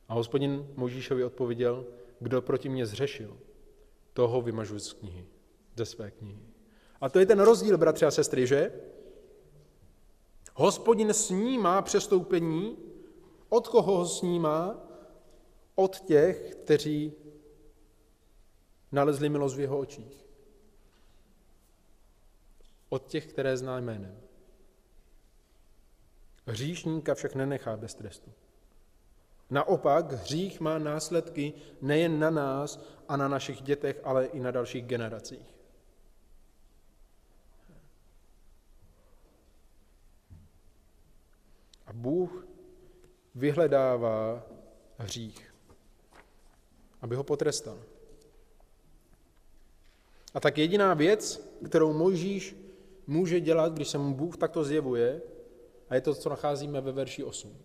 A 0.08 0.14
hospodin 0.14 0.68
Mojžíšovi 0.76 1.24
odpověděl, 1.24 1.86
kdo 2.20 2.42
proti 2.42 2.68
mě 2.68 2.86
zřešil, 2.86 3.38
toho 4.12 4.42
vymažu 4.42 4.78
z 4.78 4.92
knihy, 4.92 5.26
ze 5.76 5.84
své 5.84 6.10
knihy. 6.10 6.42
A 7.00 7.08
to 7.08 7.18
je 7.18 7.26
ten 7.26 7.40
rozdíl, 7.40 7.78
bratři 7.78 8.06
a 8.06 8.10
sestry, 8.10 8.46
že? 8.46 8.72
Hospodin 10.54 11.14
snímá 11.14 11.82
přestoupení. 11.82 12.76
Od 13.48 13.68
koho 13.68 13.96
ho 13.96 14.06
snímá? 14.06 14.86
Od 15.74 16.00
těch, 16.00 16.54
kteří 16.54 17.12
nalezli 18.92 19.28
milost 19.28 19.56
v 19.56 19.60
jeho 19.60 19.78
očích. 19.78 20.26
Od 22.88 23.06
těch, 23.06 23.26
které 23.26 23.56
zná 23.56 23.80
jménem. 23.80 24.20
Hříšníka 26.46 27.14
však 27.14 27.34
nenechá 27.34 27.76
bez 27.76 27.94
trestu. 27.94 28.32
Naopak, 29.50 30.12
hřích 30.12 30.60
má 30.60 30.78
následky 30.78 31.52
nejen 31.80 32.18
na 32.18 32.30
nás 32.30 32.80
a 33.08 33.16
na 33.16 33.28
našich 33.28 33.62
dětech, 33.62 34.00
ale 34.04 34.24
i 34.24 34.40
na 34.40 34.50
dalších 34.50 34.84
generacích. 34.84 35.54
A 41.86 41.92
Bůh 41.92 42.46
vyhledává 43.34 44.46
hřích, 44.98 45.54
aby 47.00 47.16
ho 47.16 47.24
potrestal. 47.24 47.78
A 50.34 50.40
tak 50.40 50.58
jediná 50.58 50.94
věc, 50.94 51.50
kterou 51.64 51.92
Mojžíš 51.92 52.56
může 53.06 53.40
dělat, 53.40 53.72
když 53.72 53.88
se 53.88 53.98
mu 53.98 54.14
Bůh 54.14 54.36
takto 54.36 54.64
zjevuje, 54.64 55.22
a 55.88 55.94
je 55.94 56.00
to, 56.00 56.14
co 56.14 56.28
nacházíme 56.28 56.80
ve 56.80 56.92
verši 56.92 57.24
8. 57.24 57.56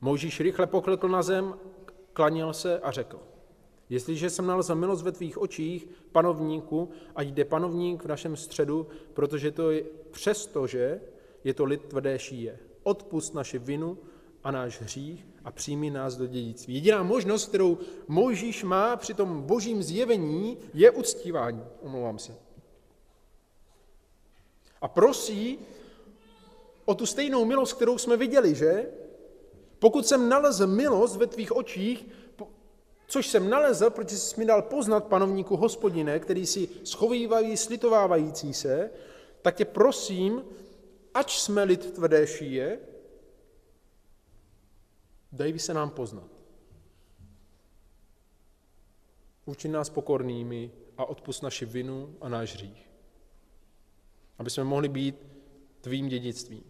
Mojžíš 0.00 0.40
rychle 0.40 0.66
poklekl 0.66 1.08
na 1.08 1.22
zem, 1.22 1.54
klanil 2.12 2.52
se 2.52 2.80
a 2.80 2.90
řekl, 2.90 3.20
jestliže 3.88 4.30
jsem 4.30 4.46
nalezl 4.46 4.74
milost 4.74 5.04
ve 5.04 5.12
tvých 5.12 5.38
očích, 5.38 5.88
panovníku, 6.12 6.90
a 7.16 7.22
jde 7.22 7.44
panovník 7.44 8.04
v 8.04 8.08
našem 8.08 8.36
středu, 8.36 8.86
protože 9.14 9.50
to 9.50 9.70
je 9.70 9.84
přesto, 10.10 10.66
že 10.66 11.00
je 11.44 11.54
to 11.54 11.64
lid 11.64 11.84
tvrdé 11.84 12.18
šíje 12.18 12.58
odpust 12.82 13.34
naši 13.34 13.58
vinu 13.58 13.98
a 14.44 14.50
náš 14.50 14.80
hřích 14.80 15.26
a 15.44 15.50
přijmi 15.50 15.90
nás 15.90 16.16
do 16.16 16.26
dědictví. 16.26 16.74
Jediná 16.74 17.02
možnost, 17.02 17.48
kterou 17.48 17.78
Mojžíš 18.08 18.64
má 18.64 18.96
při 18.96 19.14
tom 19.14 19.42
božím 19.42 19.82
zjevení, 19.82 20.58
je 20.74 20.90
uctívání. 20.90 21.64
Omlouvám 21.80 22.18
se. 22.18 22.34
A 24.80 24.88
prosí 24.88 25.58
o 26.84 26.94
tu 26.94 27.06
stejnou 27.06 27.44
milost, 27.44 27.72
kterou 27.72 27.98
jsme 27.98 28.16
viděli, 28.16 28.54
že? 28.54 28.86
Pokud 29.78 30.06
jsem 30.06 30.28
nalezl 30.28 30.66
milost 30.66 31.16
ve 31.16 31.26
tvých 31.26 31.56
očích, 31.56 32.06
což 33.06 33.26
jsem 33.26 33.50
nalezl, 33.50 33.90
protože 33.90 34.18
jsi 34.18 34.40
mi 34.40 34.46
dal 34.46 34.62
poznat 34.62 35.04
panovníku 35.04 35.56
hospodine, 35.56 36.18
který 36.18 36.46
si 36.46 36.68
schovývají, 36.84 37.56
slitovávající 37.56 38.54
se, 38.54 38.90
tak 39.42 39.56
tě 39.56 39.64
prosím, 39.64 40.44
ač 41.14 41.38
jsme 41.38 41.64
lid 41.64 41.92
tvrdé 41.92 42.26
šíje, 42.26 42.78
dej 45.32 45.58
se 45.58 45.74
nám 45.74 45.90
poznat. 45.90 46.42
učin 49.46 49.72
nás 49.72 49.90
pokornými 49.90 50.70
a 50.96 51.04
odpust 51.04 51.42
naši 51.42 51.66
vinu 51.66 52.16
a 52.20 52.28
náš 52.28 52.54
hřích. 52.54 52.90
Aby 54.38 54.50
jsme 54.50 54.64
mohli 54.64 54.88
být 54.88 55.26
tvým 55.80 56.08
dědictvím. 56.08 56.64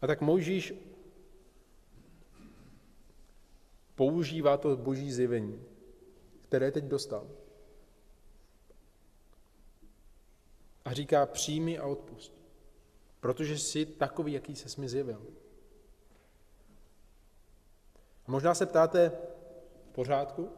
A 0.00 0.06
tak 0.06 0.20
Mojžíš 0.20 0.74
používá 3.94 4.56
to 4.56 4.76
boží 4.76 5.12
zjevení, 5.12 5.62
které 6.42 6.72
teď 6.72 6.84
dostal. 6.84 7.28
A 10.84 10.92
říká, 10.92 11.26
přijmi 11.26 11.78
a 11.78 11.86
odpust. 11.86 12.32
Protože 13.20 13.58
jsi 13.58 13.86
takový, 13.86 14.32
jaký 14.32 14.56
se 14.56 14.80
mi 14.80 14.88
zjevil. 14.88 15.26
Možná 18.30 18.54
se 18.54 18.66
ptáte, 18.66 19.12
v 19.90 19.92
pořádku, 19.92 20.48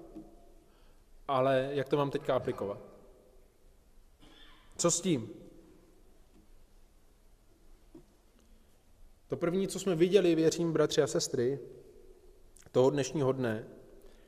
ale 1.28 1.70
jak 1.72 1.88
to 1.88 1.96
mám 1.96 2.10
teďka 2.10 2.36
aplikovat? 2.36 2.78
Co 4.76 4.90
s 4.90 5.00
tím? 5.00 5.30
To 9.28 9.36
první, 9.36 9.68
co 9.68 9.80
jsme 9.80 9.94
viděli, 9.94 10.34
věřím, 10.34 10.72
bratři 10.72 11.02
a 11.02 11.06
sestry, 11.06 11.58
toho 12.72 12.90
dnešního 12.90 13.32
dne, 13.32 13.64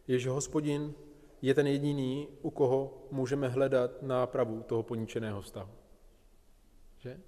je, 0.08 0.18
že 0.18 0.30
hospodin 0.30 0.94
je 1.42 1.54
ten 1.54 1.66
jediný, 1.66 2.28
u 2.42 2.50
koho 2.50 3.06
můžeme 3.10 3.48
hledat 3.48 4.02
nápravu 4.02 4.62
toho 4.62 4.82
poničeného 4.82 5.42
vztahu. 5.42 5.72
Že? 6.98 7.20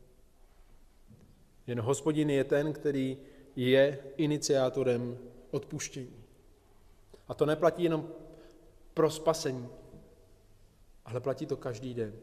Jen 1.66 1.80
hospodin 1.80 2.30
je 2.30 2.44
ten, 2.44 2.72
který 2.72 3.18
je 3.56 3.98
iniciátorem 4.16 5.18
odpuštění. 5.50 6.24
A 7.28 7.34
to 7.34 7.46
neplatí 7.46 7.82
jenom 7.82 8.08
pro 8.94 9.10
spasení, 9.10 9.68
ale 11.04 11.20
platí 11.20 11.46
to 11.46 11.56
každý 11.56 11.94
den. 11.94 12.20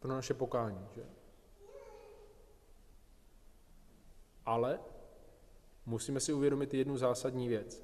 Pro 0.00 0.12
naše 0.12 0.34
pokání. 0.34 0.86
Že? 0.94 1.04
Ale 4.46 4.80
musíme 5.86 6.20
si 6.20 6.32
uvědomit 6.32 6.74
jednu 6.74 6.96
zásadní 6.96 7.48
věc. 7.48 7.82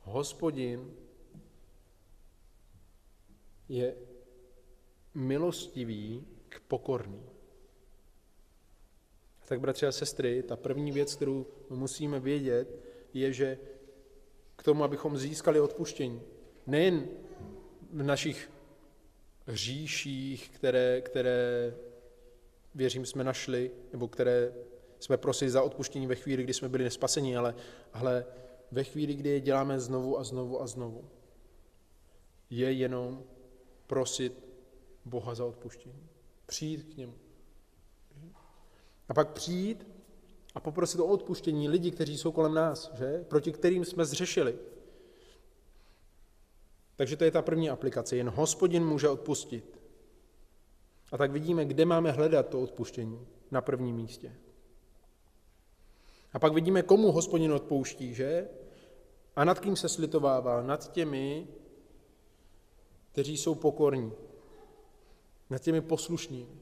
Hospodin 0.00 0.96
je 3.68 3.96
milostivý 5.14 6.26
k 6.48 6.60
pokorným. 6.60 7.37
Tak, 9.48 9.60
bratři 9.60 9.86
a 9.86 9.92
sestry, 9.92 10.42
ta 10.42 10.56
první 10.56 10.92
věc, 10.92 11.14
kterou 11.14 11.46
musíme 11.70 12.20
vědět, 12.20 12.78
je, 13.14 13.32
že 13.32 13.58
k 14.56 14.62
tomu, 14.62 14.84
abychom 14.84 15.16
získali 15.16 15.60
odpuštění, 15.60 16.22
nejen 16.66 17.08
v 17.92 18.02
našich 18.02 18.50
hříších, 19.46 20.50
které, 20.50 21.00
které 21.00 21.74
věřím, 22.74 23.06
jsme 23.06 23.24
našli, 23.24 23.70
nebo 23.92 24.08
které 24.08 24.52
jsme 24.98 25.16
prosili 25.16 25.50
za 25.50 25.62
odpuštění 25.62 26.06
ve 26.06 26.14
chvíli, 26.14 26.42
kdy 26.42 26.54
jsme 26.54 26.68
byli 26.68 26.84
nespaseni, 26.84 27.36
ale, 27.36 27.54
ale 27.92 28.26
ve 28.72 28.84
chvíli, 28.84 29.14
kdy 29.14 29.28
je 29.28 29.40
děláme 29.40 29.80
znovu 29.80 30.18
a 30.18 30.24
znovu 30.24 30.62
a 30.62 30.66
znovu, 30.66 31.04
je 32.50 32.72
jenom 32.72 33.24
prosit 33.86 34.44
Boha 35.04 35.34
za 35.34 35.44
odpuštění. 35.44 36.08
Přijít 36.46 36.94
k 36.94 36.96
němu. 36.96 37.14
A 39.08 39.14
pak 39.14 39.32
přijít 39.32 39.86
a 40.54 40.60
poprosit 40.60 41.00
o 41.00 41.06
odpuštění 41.06 41.68
lidi, 41.68 41.90
kteří 41.90 42.18
jsou 42.18 42.32
kolem 42.32 42.54
nás, 42.54 42.90
že? 42.94 43.24
proti 43.28 43.52
kterým 43.52 43.84
jsme 43.84 44.04
zřešili. 44.04 44.58
Takže 46.96 47.16
to 47.16 47.24
je 47.24 47.30
ta 47.30 47.42
první 47.42 47.70
aplikace. 47.70 48.16
Jen 48.16 48.28
hospodin 48.28 48.86
může 48.86 49.08
odpustit. 49.08 49.80
A 51.12 51.16
tak 51.16 51.30
vidíme, 51.30 51.64
kde 51.64 51.84
máme 51.84 52.12
hledat 52.12 52.48
to 52.48 52.62
odpuštění 52.62 53.26
na 53.50 53.60
prvním 53.60 53.96
místě. 53.96 54.34
A 56.32 56.38
pak 56.38 56.52
vidíme, 56.52 56.82
komu 56.82 57.12
hospodin 57.12 57.52
odpouští, 57.52 58.14
že? 58.14 58.48
A 59.36 59.44
nad 59.44 59.60
kým 59.60 59.76
se 59.76 59.88
slitovává? 59.88 60.62
Nad 60.62 60.92
těmi, 60.92 61.48
kteří 63.12 63.36
jsou 63.36 63.54
pokorní. 63.54 64.12
Nad 65.50 65.58
těmi 65.58 65.80
poslušnými. 65.80 66.57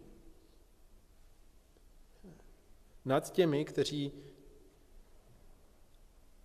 Nad 3.06 3.32
těmi, 3.32 3.64
kteří 3.64 4.12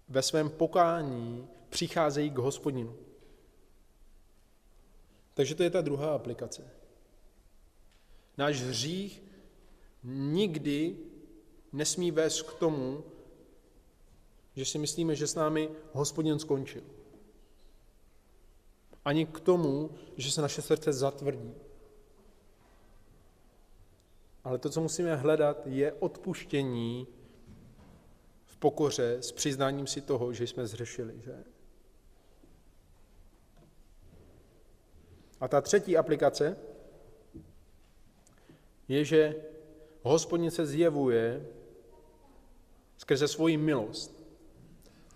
ve 0.10 0.22
svém 0.22 0.50
pokání 0.50 1.48
přicházejí 1.70 2.30
k 2.30 2.38
hospodinu. 2.38 2.96
Takže 5.34 5.56
to 5.56 5.64
je 5.64 5.70
ta 5.70 5.82
druhá 5.82 6.16
aplikace. 6.16 6.70
Náš 8.38 8.62
hřích 8.62 9.24
nikdy 10.04 10.98
nesmí 11.72 12.12
vést 12.12 12.42
k 12.42 12.54
tomu, 12.54 13.04
že 14.56 14.66
si 14.66 14.78
myslíme, 14.78 15.16
že 15.16 15.28
s 15.28 15.36
námi 15.36 15.70
hospodin 15.94 16.40
skončil. 16.40 16.84
Ani 19.06 19.26
k 19.26 19.40
tomu, 19.40 19.92
že 20.18 20.32
se 20.32 20.42
naše 20.42 20.62
srdce 20.62 20.94
zatvrdí. 20.94 21.54
Ale 24.44 24.58
to, 24.58 24.70
co 24.70 24.82
musíme 24.82 25.16
hledat, 25.16 25.68
je 25.68 25.94
odpuštění 25.94 27.08
v 28.46 28.58
pokoře 28.58 29.18
s 29.22 29.32
přiznáním 29.32 29.88
si 29.88 30.02
toho, 30.02 30.34
že 30.34 30.48
jsme 30.48 30.68
zřešili. 30.68 31.22
Že? 31.22 31.44
A 35.40 35.48
ta 35.48 35.62
třetí 35.62 35.98
aplikace 35.98 36.58
je, 38.88 39.06
že 39.06 39.36
hospodin 40.02 40.52
se 40.52 40.66
zjevuje 40.66 41.48
skrze 42.98 43.28
svoji 43.28 43.58
milost. 43.58 44.24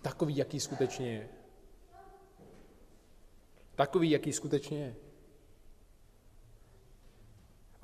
Takový, 0.02 0.36
jaký 0.36 0.60
skutečně 0.60 1.14
je. 1.14 1.28
Takový, 3.74 4.10
jaký 4.10 4.32
skutečně 4.32 4.78
je. 4.78 4.96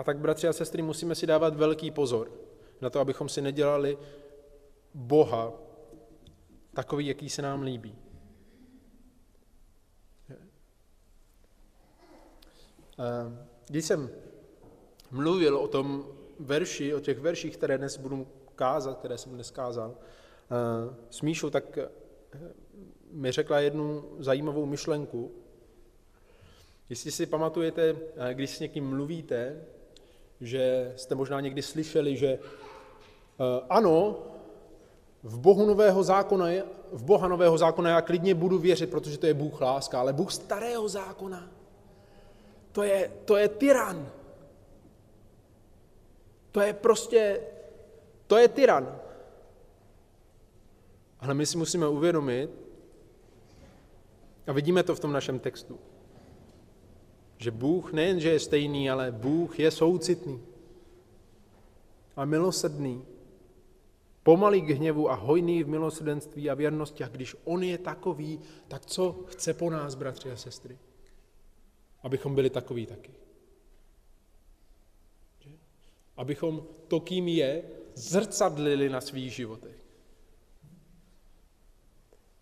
A 0.03 0.05
tak, 0.05 0.19
bratři 0.19 0.49
a 0.49 0.53
sestry, 0.53 0.83
musíme 0.83 1.15
si 1.15 1.27
dávat 1.27 1.57
velký 1.57 1.91
pozor 1.91 2.31
na 2.81 2.91
to, 2.91 3.01
abychom 3.01 3.29
si 3.29 3.43
nedělali 3.43 3.99
Boha 4.95 5.53
takový, 6.75 7.07
jaký 7.07 7.31
se 7.31 7.43
nám 7.43 7.63
líbí. 7.63 7.95
Když 13.69 13.85
jsem 13.85 14.11
mluvil 15.11 15.57
o 15.57 15.69
tom 15.69 16.07
verši, 16.39 16.95
o 16.95 17.01
těch 17.01 17.19
verších, 17.19 17.57
které 17.57 17.79
dnes 17.79 17.97
budu 17.97 18.27
kázat, 18.55 18.99
které 18.99 19.19
jsem 19.19 19.33
dnes 19.33 19.51
kázal, 19.51 19.97
s 21.11 21.23
Míšou, 21.23 21.51
tak 21.51 21.79
mi 23.11 23.33
řekla 23.33 23.61
jednu 23.61 24.17
zajímavou 24.19 24.67
myšlenku. 24.67 25.35
Jestli 26.89 27.11
si 27.11 27.27
pamatujete, 27.27 27.97
když 28.33 28.51
s 28.51 28.61
někým 28.61 28.89
mluvíte, 28.89 29.65
že 30.43 30.93
jste 30.97 31.15
možná 31.15 31.41
někdy 31.41 31.63
slyšeli, 31.63 32.17
že 32.17 32.39
ano, 33.71 34.19
v 35.23 35.39
Bohu 35.39 35.67
nového 35.67 36.03
zákona, 36.03 36.47
v 36.93 37.03
Boha 37.05 37.29
nového 37.29 37.59
zákona 37.59 37.91
já 37.91 38.01
klidně 38.01 38.35
budu 38.35 38.59
věřit, 38.59 38.91
protože 38.91 39.19
to 39.19 39.27
je 39.27 39.35
Bůh 39.35 39.61
láska, 39.61 40.01
ale 40.01 40.13
Bůh 40.13 40.33
starého 40.33 40.89
zákona, 40.89 41.51
to 42.73 42.83
je, 42.83 43.11
to 43.25 43.37
je 43.37 43.49
tyran. 43.49 44.09
To 46.53 46.61
je 46.61 46.73
prostě, 46.73 47.41
to 48.27 48.37
je 48.37 48.49
tyran. 48.49 48.99
Ale 51.21 51.35
my 51.35 51.47
si 51.47 51.59
musíme 51.59 51.89
uvědomit, 51.89 52.51
a 54.47 54.53
vidíme 54.53 54.83
to 54.83 54.95
v 54.95 55.01
tom 55.01 55.13
našem 55.13 55.39
textu, 55.39 55.79
že 57.43 57.51
Bůh 57.51 57.93
nejen, 57.93 58.21
že 58.21 58.29
je 58.29 58.41
stejný, 58.41 58.91
ale 58.91 59.13
Bůh 59.13 59.59
je 59.59 59.71
soucitný 59.71 60.41
a 62.17 62.25
milosrdný, 62.25 63.05
pomalý 64.23 64.63
k 64.63 64.71
hněvu 64.71 65.11
a 65.11 65.15
hojný 65.15 65.65
v 65.65 65.69
milosrdenství 65.69 66.51
a 66.51 66.55
věrnosti. 66.55 67.05
A 67.05 67.09
když 67.09 67.37
On 67.45 67.63
je 67.63 67.79
takový, 67.79 68.41
tak 68.69 68.87
co 68.87 69.25
chce 69.27 69.55
po 69.55 69.71
nás, 69.71 69.95
bratři 69.95 70.31
a 70.31 70.37
sestry? 70.37 70.79
Abychom 72.03 72.35
byli 72.35 72.51
takový 72.51 72.87
taky. 72.87 73.11
Abychom 76.17 76.63
to, 76.89 77.01
kým 77.01 77.29
je, 77.29 77.63
zrcadlili 77.95 78.89
na 78.89 79.01
svých 79.01 79.33
životech. 79.33 79.77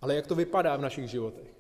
Ale 0.01 0.15
jak 0.15 0.27
to 0.27 0.35
vypadá 0.35 0.77
v 0.77 0.81
našich 0.81 1.09
životech? 1.11 1.60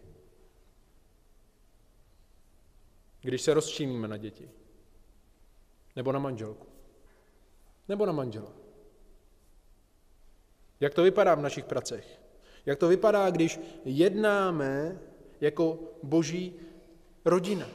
Když 3.21 3.43
se 3.43 3.55
rozčíníme 3.55 4.09
na 4.09 4.17
děti. 4.17 4.51
Nebo 5.97 6.13
na 6.13 6.19
manželku. 6.19 6.67
Nebo 7.89 8.07
na 8.07 8.13
manžela. 8.13 8.53
Jak 10.81 10.95
to 10.95 11.03
vypadá 11.03 11.35
v 11.35 11.41
našich 11.41 11.65
pracech? 11.65 12.21
Jak 12.67 12.79
to 12.79 12.89
vypadá, 12.89 13.31
když 13.31 13.61
jednáme 13.85 14.99
jako 15.41 15.79
boží 16.03 16.55
rodina, 17.25 17.67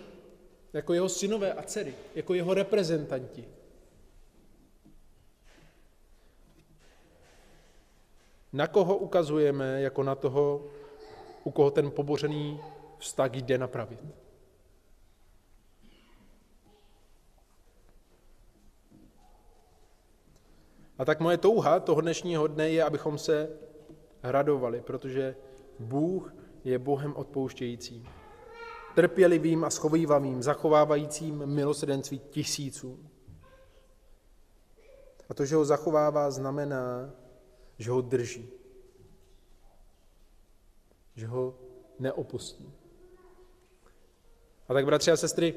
jako 0.73 0.93
jeho 0.93 1.09
synové 1.09 1.53
a 1.53 1.63
dcery, 1.63 1.95
jako 2.15 2.33
jeho 2.33 2.53
reprezentanti. 2.53 3.47
Na 8.53 8.67
koho 8.67 8.97
ukazujeme 8.97 9.81
jako 9.81 10.03
na 10.03 10.15
toho, 10.15 10.65
u 11.43 11.51
koho 11.51 11.71
ten 11.71 11.91
pobořený 11.91 12.59
vztah 12.97 13.31
jde 13.33 13.57
napravit. 13.57 13.99
A 20.97 21.05
tak 21.05 21.19
moje 21.19 21.37
touha 21.37 21.79
toho 21.79 22.01
dnešního 22.01 22.47
dne 22.47 22.69
je, 22.69 22.83
abychom 22.83 23.17
se 23.17 23.49
radovali, 24.23 24.81
protože 24.81 25.35
Bůh 25.79 26.33
je 26.63 26.79
Bohem 26.79 27.15
odpouštějícím, 27.15 28.07
trpělivým 28.95 29.63
a 29.63 29.69
schovývavým, 29.69 30.43
zachovávajícím 30.43 31.45
milosedenství 31.45 32.19
tisíců. 32.19 33.09
A 35.29 35.33
to, 35.33 35.45
že 35.45 35.55
ho 35.55 35.65
zachovává, 35.65 36.31
znamená, 36.31 37.13
že 37.77 37.91
ho 37.91 38.01
drží, 38.01 38.49
že 41.15 41.27
ho 41.27 41.59
neopustí. 41.99 42.73
A 44.67 44.73
tak, 44.73 44.85
bratři 44.85 45.11
a 45.11 45.17
sestry, 45.17 45.55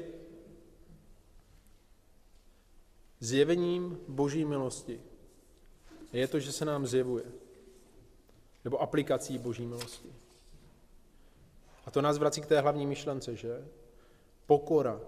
zjevením 3.19 3.99
Boží 4.07 4.45
milosti 4.45 5.08
je 6.13 6.27
to, 6.27 6.39
že 6.39 6.51
se 6.51 6.65
nám 6.65 6.87
zjevuje. 6.87 7.25
Nebo 8.63 8.81
aplikací 8.81 9.37
Boží 9.37 9.65
milosti. 9.65 10.13
A 11.85 11.91
to 11.91 12.01
nás 12.01 12.17
vrací 12.17 12.41
k 12.41 12.45
té 12.45 12.61
hlavní 12.61 12.87
myšlence, 12.87 13.35
že 13.35 13.67
pokora 14.45 15.01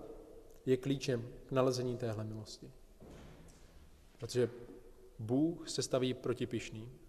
je 0.65 0.77
klíčem 0.77 1.29
k 1.45 1.51
nalezení 1.51 1.97
téhle 1.97 2.23
milosti. 2.23 2.71
Protože 4.17 4.49
Bůh 5.19 5.69
se 5.69 5.81
staví 5.81 6.13
proti 6.13 6.47
pišným, 6.47 6.99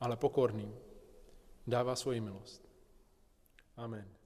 ale 0.00 0.16
pokorným 0.16 0.76
dává 1.66 1.96
svoji 1.96 2.20
milost. 2.20 2.68
Amen. 3.76 4.19